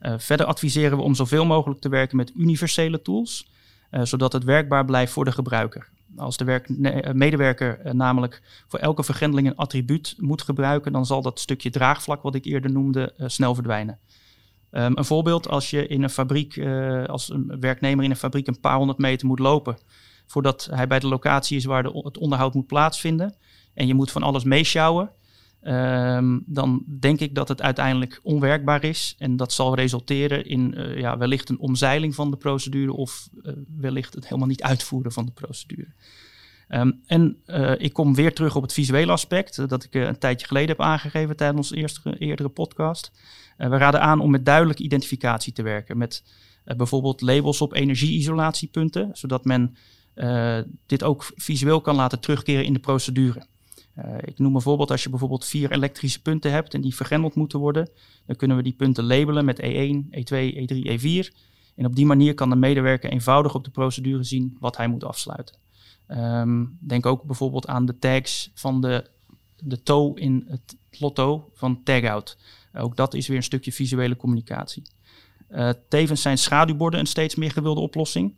Uh, 0.00 0.14
verder 0.16 0.46
adviseren 0.46 0.98
we 0.98 1.04
om 1.04 1.14
zoveel 1.14 1.44
mogelijk 1.44 1.80
te 1.80 1.88
werken 1.88 2.16
met 2.16 2.32
universele 2.36 3.02
tools, 3.02 3.48
uh, 3.90 4.02
zodat 4.02 4.32
het 4.32 4.44
werkbaar 4.44 4.84
blijft 4.84 5.12
voor 5.12 5.24
de 5.24 5.32
gebruiker. 5.32 5.88
Als 6.16 6.36
de 6.36 6.62
ne, 6.66 7.10
medewerker 7.14 7.94
namelijk 7.94 8.42
voor 8.68 8.78
elke 8.78 9.02
vergrendeling 9.02 9.48
een 9.48 9.56
attribuut 9.56 10.14
moet 10.18 10.42
gebruiken, 10.42 10.92
dan 10.92 11.06
zal 11.06 11.22
dat 11.22 11.40
stukje 11.40 11.70
draagvlak, 11.70 12.22
wat 12.22 12.34
ik 12.34 12.44
eerder 12.44 12.72
noemde, 12.72 13.12
snel 13.16 13.54
verdwijnen. 13.54 13.98
Um, 14.70 14.98
een 14.98 15.04
voorbeeld, 15.04 15.48
als 15.48 15.70
je 15.70 15.86
in 15.86 16.02
een 16.02 16.10
fabriek, 16.10 16.58
als 17.06 17.30
een 17.30 17.56
werknemer 17.60 18.04
in 18.04 18.10
een 18.10 18.16
fabriek 18.16 18.46
een 18.46 18.60
paar 18.60 18.76
honderd 18.76 18.98
meter 18.98 19.26
moet 19.26 19.38
lopen, 19.38 19.78
voordat 20.26 20.68
hij 20.70 20.86
bij 20.86 20.98
de 20.98 21.08
locatie 21.08 21.56
is 21.56 21.64
waar 21.64 21.82
de, 21.82 22.00
het 22.04 22.18
onderhoud 22.18 22.54
moet 22.54 22.66
plaatsvinden, 22.66 23.34
en 23.74 23.86
je 23.86 23.94
moet 23.94 24.10
van 24.10 24.22
alles 24.22 24.44
meeschouwen, 24.44 25.10
Um, 25.66 26.42
dan 26.46 26.84
denk 27.00 27.20
ik 27.20 27.34
dat 27.34 27.48
het 27.48 27.62
uiteindelijk 27.62 28.20
onwerkbaar 28.22 28.84
is. 28.84 29.14
En 29.18 29.36
dat 29.36 29.52
zal 29.52 29.74
resulteren 29.74 30.46
in 30.46 30.74
uh, 30.76 30.98
ja, 30.98 31.18
wellicht 31.18 31.48
een 31.48 31.58
omzeiling 31.58 32.14
van 32.14 32.30
de 32.30 32.36
procedure 32.36 32.92
of 32.92 33.28
uh, 33.42 33.52
wellicht 33.78 34.14
het 34.14 34.24
helemaal 34.24 34.48
niet 34.48 34.62
uitvoeren 34.62 35.12
van 35.12 35.24
de 35.24 35.32
procedure. 35.32 35.92
Um, 36.68 37.00
en 37.06 37.36
uh, 37.46 37.72
ik 37.78 37.92
kom 37.92 38.14
weer 38.14 38.34
terug 38.34 38.56
op 38.56 38.62
het 38.62 38.72
visuele 38.72 39.12
aspect, 39.12 39.68
dat 39.68 39.84
ik 39.84 39.94
een 39.94 40.18
tijdje 40.18 40.46
geleden 40.46 40.68
heb 40.68 40.80
aangegeven 40.80 41.36
tijdens 41.36 41.58
onze 41.60 41.76
eerste, 41.76 42.18
eerdere 42.18 42.48
podcast. 42.48 43.12
we 43.56 43.76
raden 43.76 44.00
aan 44.00 44.20
om 44.20 44.30
met 44.30 44.44
duidelijke 44.44 44.82
identificatie 44.82 45.52
te 45.52 45.62
werken, 45.62 45.98
met 45.98 46.24
bijvoorbeeld 46.64 47.20
labels 47.20 47.60
op 47.60 47.74
energieisolatiepunten, 47.74 49.10
zodat 49.12 49.44
men 49.44 49.76
dit 50.86 51.02
ook 51.02 51.32
visueel 51.36 51.80
kan 51.80 51.96
laten 51.96 52.20
terugkeren 52.20 52.64
in 52.64 52.72
de 52.72 52.78
procedure. 52.78 53.46
Ik 54.24 54.38
noem 54.38 54.54
een 54.54 54.60
voorbeeld, 54.60 54.90
als 54.90 55.02
je 55.02 55.10
bijvoorbeeld 55.10 55.44
vier 55.44 55.72
elektrische 55.72 56.22
punten 56.22 56.50
hebt 56.50 56.74
en 56.74 56.80
die 56.80 56.94
vergrendeld 56.94 57.34
moeten 57.34 57.58
worden, 57.58 57.88
dan 58.26 58.36
kunnen 58.36 58.56
we 58.56 58.62
die 58.62 58.72
punten 58.72 59.04
labelen 59.04 59.44
met 59.44 59.60
E1, 59.60 60.04
E2, 60.10 60.54
E3, 60.54 61.00
E4. 61.00 61.42
En 61.74 61.86
op 61.86 61.96
die 61.96 62.06
manier 62.06 62.34
kan 62.34 62.50
de 62.50 62.56
medewerker 62.56 63.10
eenvoudig 63.10 63.54
op 63.54 63.64
de 63.64 63.70
procedure 63.70 64.22
zien 64.22 64.56
wat 64.60 64.76
hij 64.76 64.88
moet 64.88 65.04
afsluiten. 65.04 65.56
Um, 66.08 66.78
denk 66.80 67.06
ook 67.06 67.22
bijvoorbeeld 67.22 67.66
aan 67.66 67.86
de 67.86 67.98
tags 67.98 68.50
van 68.54 68.80
de, 68.80 69.10
de 69.58 69.82
toe 69.82 70.20
in 70.20 70.44
het 70.48 70.76
lotto 70.90 71.50
van 71.52 71.82
tagout. 71.82 72.38
Ook 72.74 72.96
dat 72.96 73.14
is 73.14 73.26
weer 73.26 73.36
een 73.36 73.42
stukje 73.42 73.72
visuele 73.72 74.16
communicatie. 74.16 74.82
Uh, 75.50 75.70
tevens 75.88 76.22
zijn 76.22 76.38
schaduwborden 76.38 77.00
een 77.00 77.06
steeds 77.06 77.34
meer 77.34 77.50
gewilde 77.50 77.80
oplossing. 77.80 78.34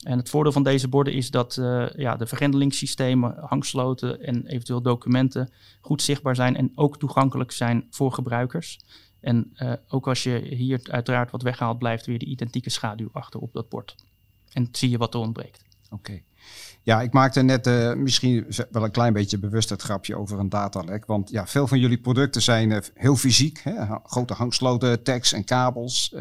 En 0.00 0.18
het 0.18 0.28
voordeel 0.28 0.52
van 0.52 0.62
deze 0.62 0.88
borden 0.88 1.12
is 1.12 1.30
dat 1.30 1.56
uh, 1.56 1.88
ja, 1.96 2.16
de 2.16 2.26
vergrendelingssystemen, 2.26 3.34
hangsloten 3.40 4.22
en 4.22 4.46
eventueel 4.46 4.82
documenten 4.82 5.52
goed 5.80 6.02
zichtbaar 6.02 6.36
zijn 6.36 6.56
en 6.56 6.72
ook 6.74 6.98
toegankelijk 6.98 7.52
zijn 7.52 7.86
voor 7.90 8.12
gebruikers. 8.12 8.80
En 9.20 9.52
uh, 9.56 9.72
ook 9.88 10.08
als 10.08 10.22
je 10.22 10.38
hier 10.38 10.80
uiteraard 10.82 11.30
wat 11.30 11.42
weghaalt, 11.42 11.78
blijft 11.78 12.06
weer 12.06 12.18
de 12.18 12.24
identieke 12.24 12.70
schaduw 12.70 13.08
achter 13.12 13.40
op 13.40 13.52
dat 13.52 13.68
bord. 13.68 13.94
En 14.52 14.68
zie 14.72 14.90
je 14.90 14.98
wat 14.98 15.14
er 15.14 15.20
ontbreekt. 15.20 15.64
Oké. 15.90 16.22
Ja, 16.82 17.02
ik 17.02 17.12
maakte 17.12 17.42
net 17.42 17.66
uh, 17.66 17.94
misschien 17.94 18.46
wel 18.70 18.84
een 18.84 18.90
klein 18.90 19.12
beetje 19.12 19.38
bewust 19.38 19.68
het 19.68 19.82
grapje 19.82 20.16
over 20.16 20.38
een 20.38 20.48
datalek. 20.48 21.06
Want 21.06 21.30
ja, 21.30 21.46
veel 21.46 21.66
van 21.66 21.78
jullie 21.78 22.00
producten 22.00 22.42
zijn 22.42 22.82
heel 22.94 23.16
fysiek. 23.16 23.60
Hè? 23.62 23.96
Grote 24.04 24.34
hangsloten, 24.34 25.02
tags 25.02 25.32
en 25.32 25.44
kabels. 25.44 26.14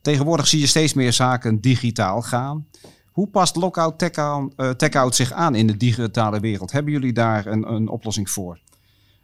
Tegenwoordig 0.00 0.46
zie 0.46 0.60
je 0.60 0.66
steeds 0.66 0.94
meer 0.94 1.12
zaken 1.12 1.60
digitaal 1.60 2.22
gaan. 2.22 2.66
Hoe 3.10 3.28
past 3.28 3.56
Lockout 3.56 3.98
Tech-out 3.98 4.78
tech 4.78 5.14
zich 5.14 5.32
aan 5.32 5.54
in 5.54 5.66
de 5.66 5.76
digitale 5.76 6.40
wereld? 6.40 6.72
Hebben 6.72 6.92
jullie 6.92 7.12
daar 7.12 7.46
een, 7.46 7.72
een 7.72 7.88
oplossing 7.88 8.30
voor? 8.30 8.60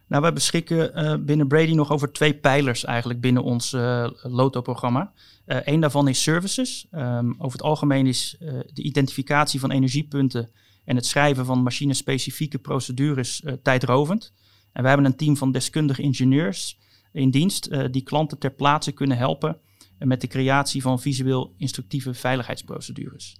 Nou, 0.07 0.21
wij 0.21 0.33
beschikken 0.33 1.03
uh, 1.03 1.25
binnen 1.25 1.47
Brady 1.47 1.73
nog 1.73 1.91
over 1.91 2.11
twee 2.11 2.33
pijlers 2.33 2.85
eigenlijk 2.85 3.21
binnen 3.21 3.43
ons 3.43 3.73
uh, 3.73 4.09
Loto-programma. 4.21 5.11
Uh, 5.45 5.57
Eén 5.63 5.79
daarvan 5.79 6.07
is 6.07 6.23
services. 6.23 6.87
Um, 6.91 7.35
over 7.37 7.57
het 7.57 7.67
algemeen 7.67 8.07
is 8.07 8.35
de 8.73 8.81
identificatie 8.81 9.59
van 9.59 9.71
energiepunten 9.71 10.49
en 10.85 10.95
het 10.95 11.05
schrijven 11.05 11.45
van 11.45 11.63
machine-specifieke 11.63 12.57
procedures 12.57 13.43
tijdrovend. 13.63 14.33
En 14.73 14.81
wij 14.81 14.91
hebben 14.91 15.11
een 15.11 15.17
team 15.17 15.37
van 15.37 15.51
deskundige 15.51 16.01
ingenieurs 16.01 16.79
in 17.11 17.29
dienst 17.29 17.91
die 17.91 18.03
klanten 18.03 18.37
ter 18.37 18.51
plaatse 18.51 18.91
kunnen 18.91 19.17
helpen 19.17 19.57
met 19.99 20.21
de 20.21 20.27
creatie 20.27 20.81
van 20.81 20.99
visueel 20.99 21.53
instructieve 21.57 22.13
veiligheidsprocedures. 22.13 23.37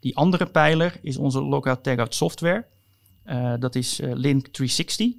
Die 0.00 0.16
andere 0.16 0.46
pijler 0.46 0.98
is 1.02 1.16
onze 1.16 1.42
lockout-tagout 1.42 2.14
software. 2.14 2.64
dat 3.58 3.74
is 3.74 4.00
Link 4.02 4.46
360. 4.46 5.12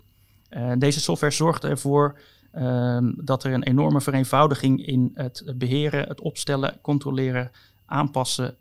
Uh, 0.50 0.72
deze 0.78 1.00
software 1.00 1.34
zorgt 1.34 1.64
ervoor 1.64 2.20
um, 2.56 3.16
dat 3.18 3.44
er 3.44 3.54
een 3.54 3.64
enorme 3.64 4.02
vereenvoudiging 4.02 4.86
in 4.86 5.12
het 5.14 5.54
beheren, 5.56 6.08
het 6.08 6.22
opstellen, 6.22 6.80
controleren, 6.82 7.52
aanpassen 7.86 8.56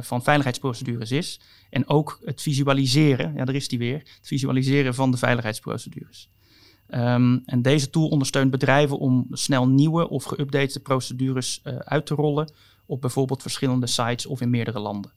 van 0.00 0.22
veiligheidsprocedures 0.22 1.10
is. 1.10 1.40
En 1.70 1.88
ook 1.88 2.20
het 2.24 2.42
visualiseren, 2.42 3.34
ja 3.34 3.44
daar 3.44 3.54
is 3.54 3.68
die 3.68 3.78
weer, 3.78 3.98
het 3.98 4.18
visualiseren 4.22 4.94
van 4.94 5.10
de 5.10 5.16
veiligheidsprocedures. 5.16 6.28
Um, 6.94 7.42
en 7.46 7.62
deze 7.62 7.90
tool 7.90 8.08
ondersteunt 8.08 8.50
bedrijven 8.50 8.98
om 8.98 9.26
snel 9.30 9.68
nieuwe 9.68 10.08
of 10.08 10.24
geüpdate 10.34 10.82
procedures 10.82 11.60
uh, 11.64 11.76
uit 11.76 12.06
te 12.06 12.14
rollen 12.14 12.52
op 12.86 13.00
bijvoorbeeld 13.00 13.42
verschillende 13.42 13.86
sites 13.86 14.26
of 14.26 14.40
in 14.40 14.50
meerdere 14.50 14.80
landen. 14.80 15.10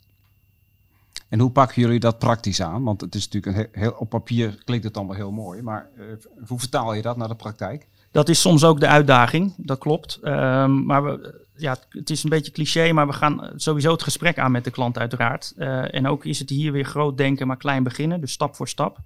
En 1.30 1.40
hoe 1.40 1.52
pakken 1.52 1.82
jullie 1.82 2.00
dat 2.00 2.20
praktisch 2.20 2.62
aan? 2.62 2.84
Want 2.84 3.02
het 3.02 3.16
is 3.16 3.30
natuurlijk 3.30 3.58
een 3.74 3.82
heel, 3.82 3.96
op 3.98 4.10
papier 4.10 4.62
klinkt 4.66 4.86
het 4.86 4.98
allemaal 4.98 5.16
heel 5.16 5.32
mooi, 5.32 5.62
maar 5.62 5.90
uh, 5.98 6.06
hoe 6.48 6.60
vertaal 6.60 6.94
je 6.94 7.02
dat 7.02 7.18
naar 7.18 7.28
de 7.28 7.36
praktijk? 7.36 7.88
Dat 8.12 8.30
is 8.30 8.42
soms 8.42 8.64
ook 8.64 8.80
de 8.80 8.88
uitdaging, 8.88 9.54
dat 9.58 9.78
klopt. 9.78 10.20
Um, 10.24 10.86
maar 10.86 11.04
we, 11.04 11.46
ja, 11.56 11.78
het 11.90 12.10
is 12.10 12.24
een 12.24 12.30
beetje 12.30 12.52
cliché, 12.52 12.92
maar 12.92 13.08
we 13.08 13.14
gaan 13.14 13.52
sowieso 13.56 13.92
het 13.92 14.04
gesprek 14.04 14.40
aan 14.40 14.52
met 14.52 14.64
de 14.64 14.72
klant 14.72 14.98
uiteraard. 14.98 15.54
Uh, 15.58 15.94
en 15.94 16.08
ook 16.08 16.26
is 16.26 16.40
het 16.40 16.50
hier 16.50 16.72
weer 16.72 16.86
groot 16.86 17.18
denken, 17.18 17.48
maar 17.48 17.58
klein 17.58 17.84
beginnen, 17.84 18.22
dus 18.22 18.32
stap 18.32 18.56
voor 18.56 18.68
stap. 18.68 19.00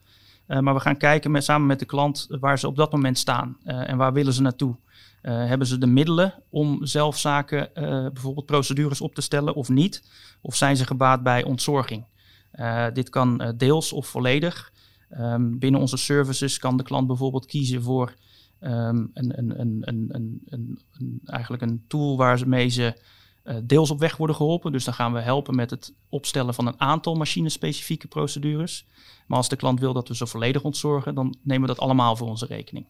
Uh, 0.48 0.60
maar 0.60 0.74
we 0.74 0.80
gaan 0.80 0.98
kijken 0.98 1.44
samen 1.44 1.68
met 1.68 1.80
de 1.80 1.86
klant 1.86 2.28
waar 2.30 2.60
ze 2.60 2.68
op 2.68 2.76
dat 2.76 2.92
moment 2.92 3.18
staan 3.18 3.58
en 3.64 3.98
waar 3.98 4.14
willen 4.14 4.34
ze 4.34 4.42
naartoe. 4.42 4.76
hebben 5.22 5.68
ze 5.68 5.78
de 5.78 5.88
middelen 5.88 6.34
om 6.50 6.86
zelf 6.86 7.18
zaken, 7.18 7.70
bijvoorbeeld 8.14 8.46
procedures 8.46 9.02
op 9.02 9.16
te 9.16 9.22
stellen 9.22 9.56
of 9.56 9.70
niet? 9.70 10.04
Of 10.42 10.56
zijn 10.56 10.78
ze 10.78 10.86
gebaat 10.86 11.24
bij 11.24 11.44
ontzorging? 11.44 12.06
Uh, 12.60 12.86
dit 12.94 13.10
kan 13.10 13.42
uh, 13.42 13.50
deels 13.58 13.94
of 13.94 14.08
volledig. 14.08 14.72
Um, 15.20 15.60
binnen 15.60 15.82
onze 15.82 15.98
services 15.98 16.58
kan 16.58 16.78
de 16.78 16.84
klant 16.84 17.08
bijvoorbeeld 17.08 17.46
kiezen 17.46 17.84
voor 17.84 18.14
um, 18.62 19.12
een, 19.14 19.60
een, 19.60 19.82
een, 20.50 20.80
eigenlijk 21.26 21.64
een 21.64 21.84
tool 21.88 22.18
waarmee 22.18 22.68
ze 22.68 22.84
uh, 22.86 23.02
deels 23.64 23.92
op 23.92 24.00
weg 24.00 24.18
worden 24.18 24.36
geholpen. 24.36 24.72
Dus 24.72 24.84
dan 24.84 24.94
gaan 24.94 25.14
we 25.14 25.20
helpen 25.20 25.56
met 25.56 25.70
het 25.70 25.94
opstellen 26.10 26.54
van 26.54 26.68
een 26.68 26.80
aantal 26.80 27.16
machine-specifieke 27.16 28.08
procedures. 28.08 28.86
Maar 29.28 29.38
als 29.38 29.50
de 29.50 29.56
klant 29.56 29.80
wil 29.80 29.94
dat 29.94 30.08
we 30.08 30.16
ze 30.16 30.28
volledig 30.28 30.64
ontzorgen, 30.64 31.16
dan 31.16 31.36
nemen 31.44 31.68
we 31.68 31.76
dat 31.76 31.84
allemaal 31.84 32.16
voor 32.16 32.28
onze 32.28 32.46
rekening. 32.46 32.86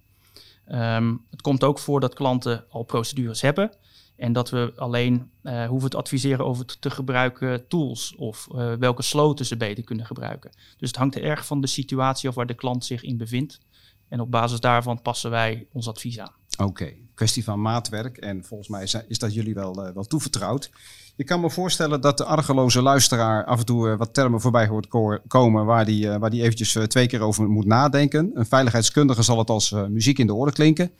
Um, 0.71 1.25
het 1.29 1.41
komt 1.41 1.63
ook 1.63 1.79
voor 1.79 1.99
dat 1.99 2.13
klanten 2.13 2.65
al 2.69 2.83
procedures 2.83 3.41
hebben. 3.41 3.71
En 4.15 4.33
dat 4.33 4.49
we 4.49 4.73
alleen 4.75 5.29
uh, 5.43 5.65
hoeven 5.65 5.89
te 5.89 5.97
adviseren 5.97 6.45
over 6.45 6.65
te 6.79 6.89
gebruiken 6.89 7.67
tools 7.67 8.15
of 8.15 8.47
uh, 8.51 8.73
welke 8.73 9.01
sloten 9.01 9.45
ze 9.45 9.57
beter 9.57 9.83
kunnen 9.83 10.05
gebruiken. 10.05 10.51
Dus 10.77 10.87
het 10.87 10.97
hangt 10.97 11.15
er 11.15 11.23
erg 11.23 11.45
van 11.45 11.61
de 11.61 11.67
situatie 11.67 12.29
af 12.29 12.35
waar 12.35 12.45
de 12.45 12.53
klant 12.53 12.85
zich 12.85 13.03
in 13.03 13.17
bevindt. 13.17 13.59
En 14.07 14.19
op 14.19 14.31
basis 14.31 14.59
daarvan 14.59 15.01
passen 15.01 15.29
wij 15.29 15.67
ons 15.71 15.87
advies 15.87 16.19
aan. 16.19 16.33
Oké, 16.57 16.93
kwestie 17.17 17.43
van 17.43 17.61
maatwerk. 17.61 18.17
En 18.17 18.43
volgens 18.43 18.69
mij 18.69 18.83
is, 19.07 19.19
dat 19.19 19.33
jullie 19.33 19.53
wel, 19.53 19.87
uh, 19.87 19.93
wel 19.93 20.03
toevertrouwd. 20.03 20.69
Je 21.15 21.23
kan 21.23 21.39
me 21.39 21.49
voorstellen 21.49 22.01
dat 22.01 22.17
de 22.17 22.23
argeloze 22.23 22.81
luisteraar 22.81 23.45
af 23.45 23.59
en 23.59 23.65
toe 23.65 23.97
wat 23.97 24.13
termen 24.13 24.41
voorbij 24.41 24.67
hoort 24.67 24.87
komen 25.27 25.65
waar 25.65 25.85
die, 25.85 26.09
waar 26.09 26.29
die 26.29 26.41
eventjes 26.41 26.77
twee 26.87 27.07
keer 27.07 27.21
over 27.21 27.49
moet 27.49 27.65
nadenken. 27.65 28.31
Een 28.33 28.45
veiligheidskundige 28.45 29.21
zal 29.21 29.37
het 29.37 29.49
als 29.49 29.71
muziek 29.89 30.19
in 30.19 30.27
de 30.27 30.33
oren 30.33 30.53
klinken. 30.53 30.91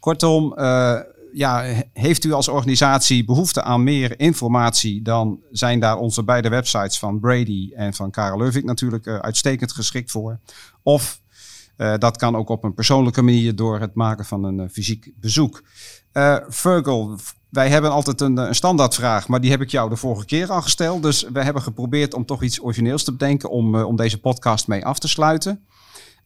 Kortom, 0.00 0.54
ja, 1.32 1.82
heeft 1.92 2.24
u 2.24 2.32
als 2.32 2.48
organisatie 2.48 3.24
behoefte 3.24 3.62
aan 3.62 3.82
meer 3.82 4.20
informatie, 4.20 5.02
dan 5.02 5.40
zijn 5.50 5.80
daar 5.80 5.96
onze 5.96 6.22
beide 6.22 6.48
websites 6.48 6.98
van 6.98 7.20
Brady 7.20 7.70
en 7.74 7.94
van 7.94 8.10
Karel 8.10 8.50
natuurlijk 8.64 9.08
uitstekend 9.08 9.72
geschikt 9.72 10.10
voor. 10.10 10.38
Of 10.82 11.20
dat 11.76 12.16
kan 12.16 12.36
ook 12.36 12.48
op 12.48 12.64
een 12.64 12.74
persoonlijke 12.74 13.22
manier 13.22 13.56
door 13.56 13.80
het 13.80 13.94
maken 13.94 14.24
van 14.24 14.44
een 14.44 14.58
uh, 14.58 14.68
fysiek 14.68 15.12
bezoek. 15.20 15.62
Virgil, 16.48 17.18
wij 17.48 17.68
hebben 17.68 17.90
altijd 17.90 18.20
een, 18.20 18.36
een 18.36 18.54
standaardvraag, 18.54 19.28
maar 19.28 19.40
die 19.40 19.50
heb 19.50 19.60
ik 19.60 19.70
jou 19.70 19.88
de 19.88 19.96
vorige 19.96 20.24
keer 20.24 20.50
al 20.50 20.62
gesteld. 20.62 21.02
Dus 21.02 21.22
we 21.32 21.42
hebben 21.42 21.62
geprobeerd 21.62 22.14
om 22.14 22.24
toch 22.24 22.42
iets 22.42 22.62
origineels 22.62 23.04
te 23.04 23.12
bedenken 23.12 23.50
om, 23.50 23.74
om 23.74 23.96
deze 23.96 24.20
podcast 24.20 24.68
mee 24.68 24.84
af 24.84 24.98
te 24.98 25.08
sluiten. 25.08 25.66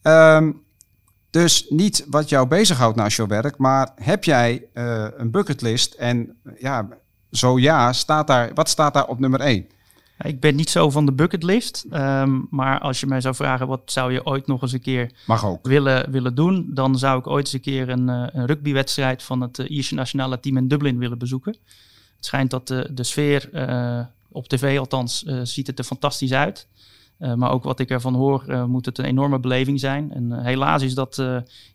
Um, 0.03 0.63
dus 1.31 1.67
niet 1.69 2.05
wat 2.09 2.29
jou 2.29 2.47
bezighoudt 2.47 2.97
naast 2.97 3.17
jouw 3.17 3.27
werk, 3.27 3.59
maar 3.59 3.93
heb 3.95 4.25
jij 4.25 4.65
uh, 4.75 5.07
een 5.17 5.31
bucketlist? 5.31 5.95
En 5.95 6.37
ja, 6.59 6.89
zo 7.31 7.59
ja, 7.59 7.93
staat 7.93 8.27
daar, 8.27 8.51
wat 8.55 8.69
staat 8.69 8.95
daar 8.95 9.07
op 9.07 9.19
nummer 9.19 9.41
1? 9.41 9.67
Ik 10.25 10.41
ben 10.41 10.55
niet 10.55 10.71
zo 10.71 10.91
van 10.91 11.07
de 11.07 11.13
bucketlist, 11.13 11.87
um, 11.93 12.47
maar 12.51 12.81
als 12.81 13.01
je 13.01 13.07
mij 13.07 13.21
zou 13.21 13.35
vragen 13.35 13.67
wat 13.67 13.81
zou 13.85 14.13
je 14.13 14.27
ooit 14.27 14.47
nog 14.47 14.63
eens 14.63 14.73
een 14.73 14.81
keer. 14.81 15.11
Willen, 15.63 16.11
willen 16.11 16.35
doen, 16.35 16.71
dan 16.75 16.99
zou 16.99 17.19
ik 17.19 17.27
ooit 17.27 17.45
eens 17.45 17.53
een 17.53 17.61
keer 17.61 17.89
een, 17.89 18.09
uh, 18.09 18.27
een 18.33 18.47
rugbywedstrijd 18.47 19.23
van 19.23 19.41
het 19.41 19.59
uh, 19.59 19.71
Ierse 19.71 19.95
nationale 19.95 20.41
team 20.41 20.57
in 20.57 20.69
Dublin 20.69 20.99
willen 20.99 21.19
bezoeken. 21.19 21.53
Het 22.17 22.25
schijnt 22.25 22.51
dat 22.51 22.69
de, 22.69 22.91
de 22.95 23.03
sfeer, 23.03 23.51
op 24.29 24.49
tv 24.49 24.79
althans, 24.79 25.25
ziet 25.43 25.67
het 25.67 25.79
er 25.79 25.85
fantastisch 25.85 26.33
uit. 26.33 26.67
Maar 27.35 27.51
ook 27.51 27.65
wat 27.65 27.81
ik 27.81 27.91
ervan 27.91 28.15
hoor, 28.15 28.67
moet 28.69 28.87
het 28.87 28.99
een 28.99 29.05
enorme 29.05 29.39
beleving 29.39 29.81
zijn. 29.81 30.13
En 30.13 30.45
helaas 30.45 30.83
is 30.83 30.95
dat 30.95 31.23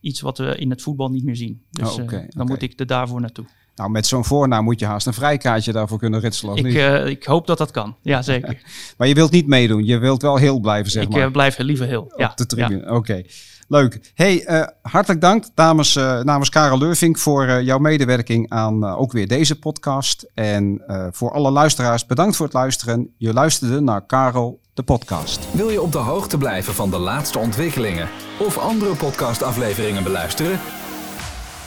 iets 0.02 0.22
wat 0.22 0.38
we 0.38 0.56
in 0.56 0.70
het 0.70 0.82
voetbal 0.82 1.10
niet 1.10 1.24
meer 1.24 1.36
zien. 1.36 1.62
Dus 1.72 1.98
oh, 1.98 2.04
okay, 2.04 2.26
dan 2.30 2.48
moet 2.48 2.62
ik 2.62 2.80
er 2.80 2.88
daarvoor 2.88 3.22
naartoe. 3.22 3.46
Nou, 3.76 3.90
met 3.90 4.08
zo'n 4.08 4.26
voornaam 4.26 4.64
moet 4.64 4.80
je 4.80 4.86
haast 4.86 5.08
een 5.08 5.14
vrijkaartje 5.14 5.72
daarvoor 5.72 5.98
kunnen 5.98 6.20
ritselen. 6.20 6.56
Ik, 6.56 6.66
uh, 6.66 7.08
ik 7.08 7.24
hoop 7.24 7.48
dat 7.48 7.58
dat 7.58 7.72
kan, 7.72 7.96
ja 8.02 8.22
zeker. 8.32 8.62
maar 8.98 9.08
je 9.08 9.14
wilt 9.14 9.32
niet 9.32 9.48
meedoen, 9.48 9.86
je 9.86 9.98
wilt 9.98 10.22
wel 10.22 10.36
heel 10.36 10.60
blijven, 10.60 10.92
zeg 10.92 11.04
ik, 11.04 11.10
maar. 11.10 11.26
Ik 11.26 11.32
blijf 11.32 11.58
liever 11.58 11.88
heel, 11.88 12.14
ja. 12.16 12.30
Op 12.30 12.38
de 12.38 12.46
tribune, 12.46 12.80
ja. 12.80 12.86
oké. 12.86 12.96
Okay. 12.96 13.26
Leuk. 13.68 14.12
Hey, 14.16 14.48
uh, 14.48 14.68
hartelijk 14.82 15.22
dank 15.22 15.46
namens, 15.56 15.96
uh, 15.96 16.22
namens 16.22 16.50
Karel 16.50 16.78
Leurvink 16.78 17.18
voor 17.18 17.46
uh, 17.46 17.62
jouw 17.62 17.78
medewerking 17.78 18.50
aan 18.50 18.84
ook 18.84 19.12
weer 19.12 19.28
deze 19.28 19.60
podcast. 19.60 20.26
En 20.34 20.82
voor 21.12 21.32
alle 21.32 21.52
luisteraars, 21.52 22.06
bedankt 22.06 22.36
voor 22.36 22.46
het 22.46 22.56
luisteren. 22.56 23.14
Je 23.18 23.34
luisterde 23.34 23.80
naar 23.80 24.06
Karel, 24.06 24.60
de 24.74 24.84
podcast. 24.84 25.48
Wil 25.52 25.70
je 25.70 25.82
op 25.82 25.92
de 25.92 25.98
hoogte 25.98 26.38
blijven 26.38 26.74
van 26.74 26.90
de 26.90 26.98
laatste 26.98 27.40
ontwikkelingen 27.40 28.10
of 28.40 28.58
andere 28.58 28.96
podcastafleveringen 28.96 30.04
beluisteren? 30.04 30.60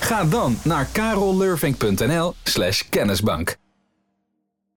Ga 0.00 0.24
dan 0.24 0.58
naar 0.64 0.87
karollurvink.nl 0.92 2.34
slash 2.42 2.82
kennisbank. 2.88 3.56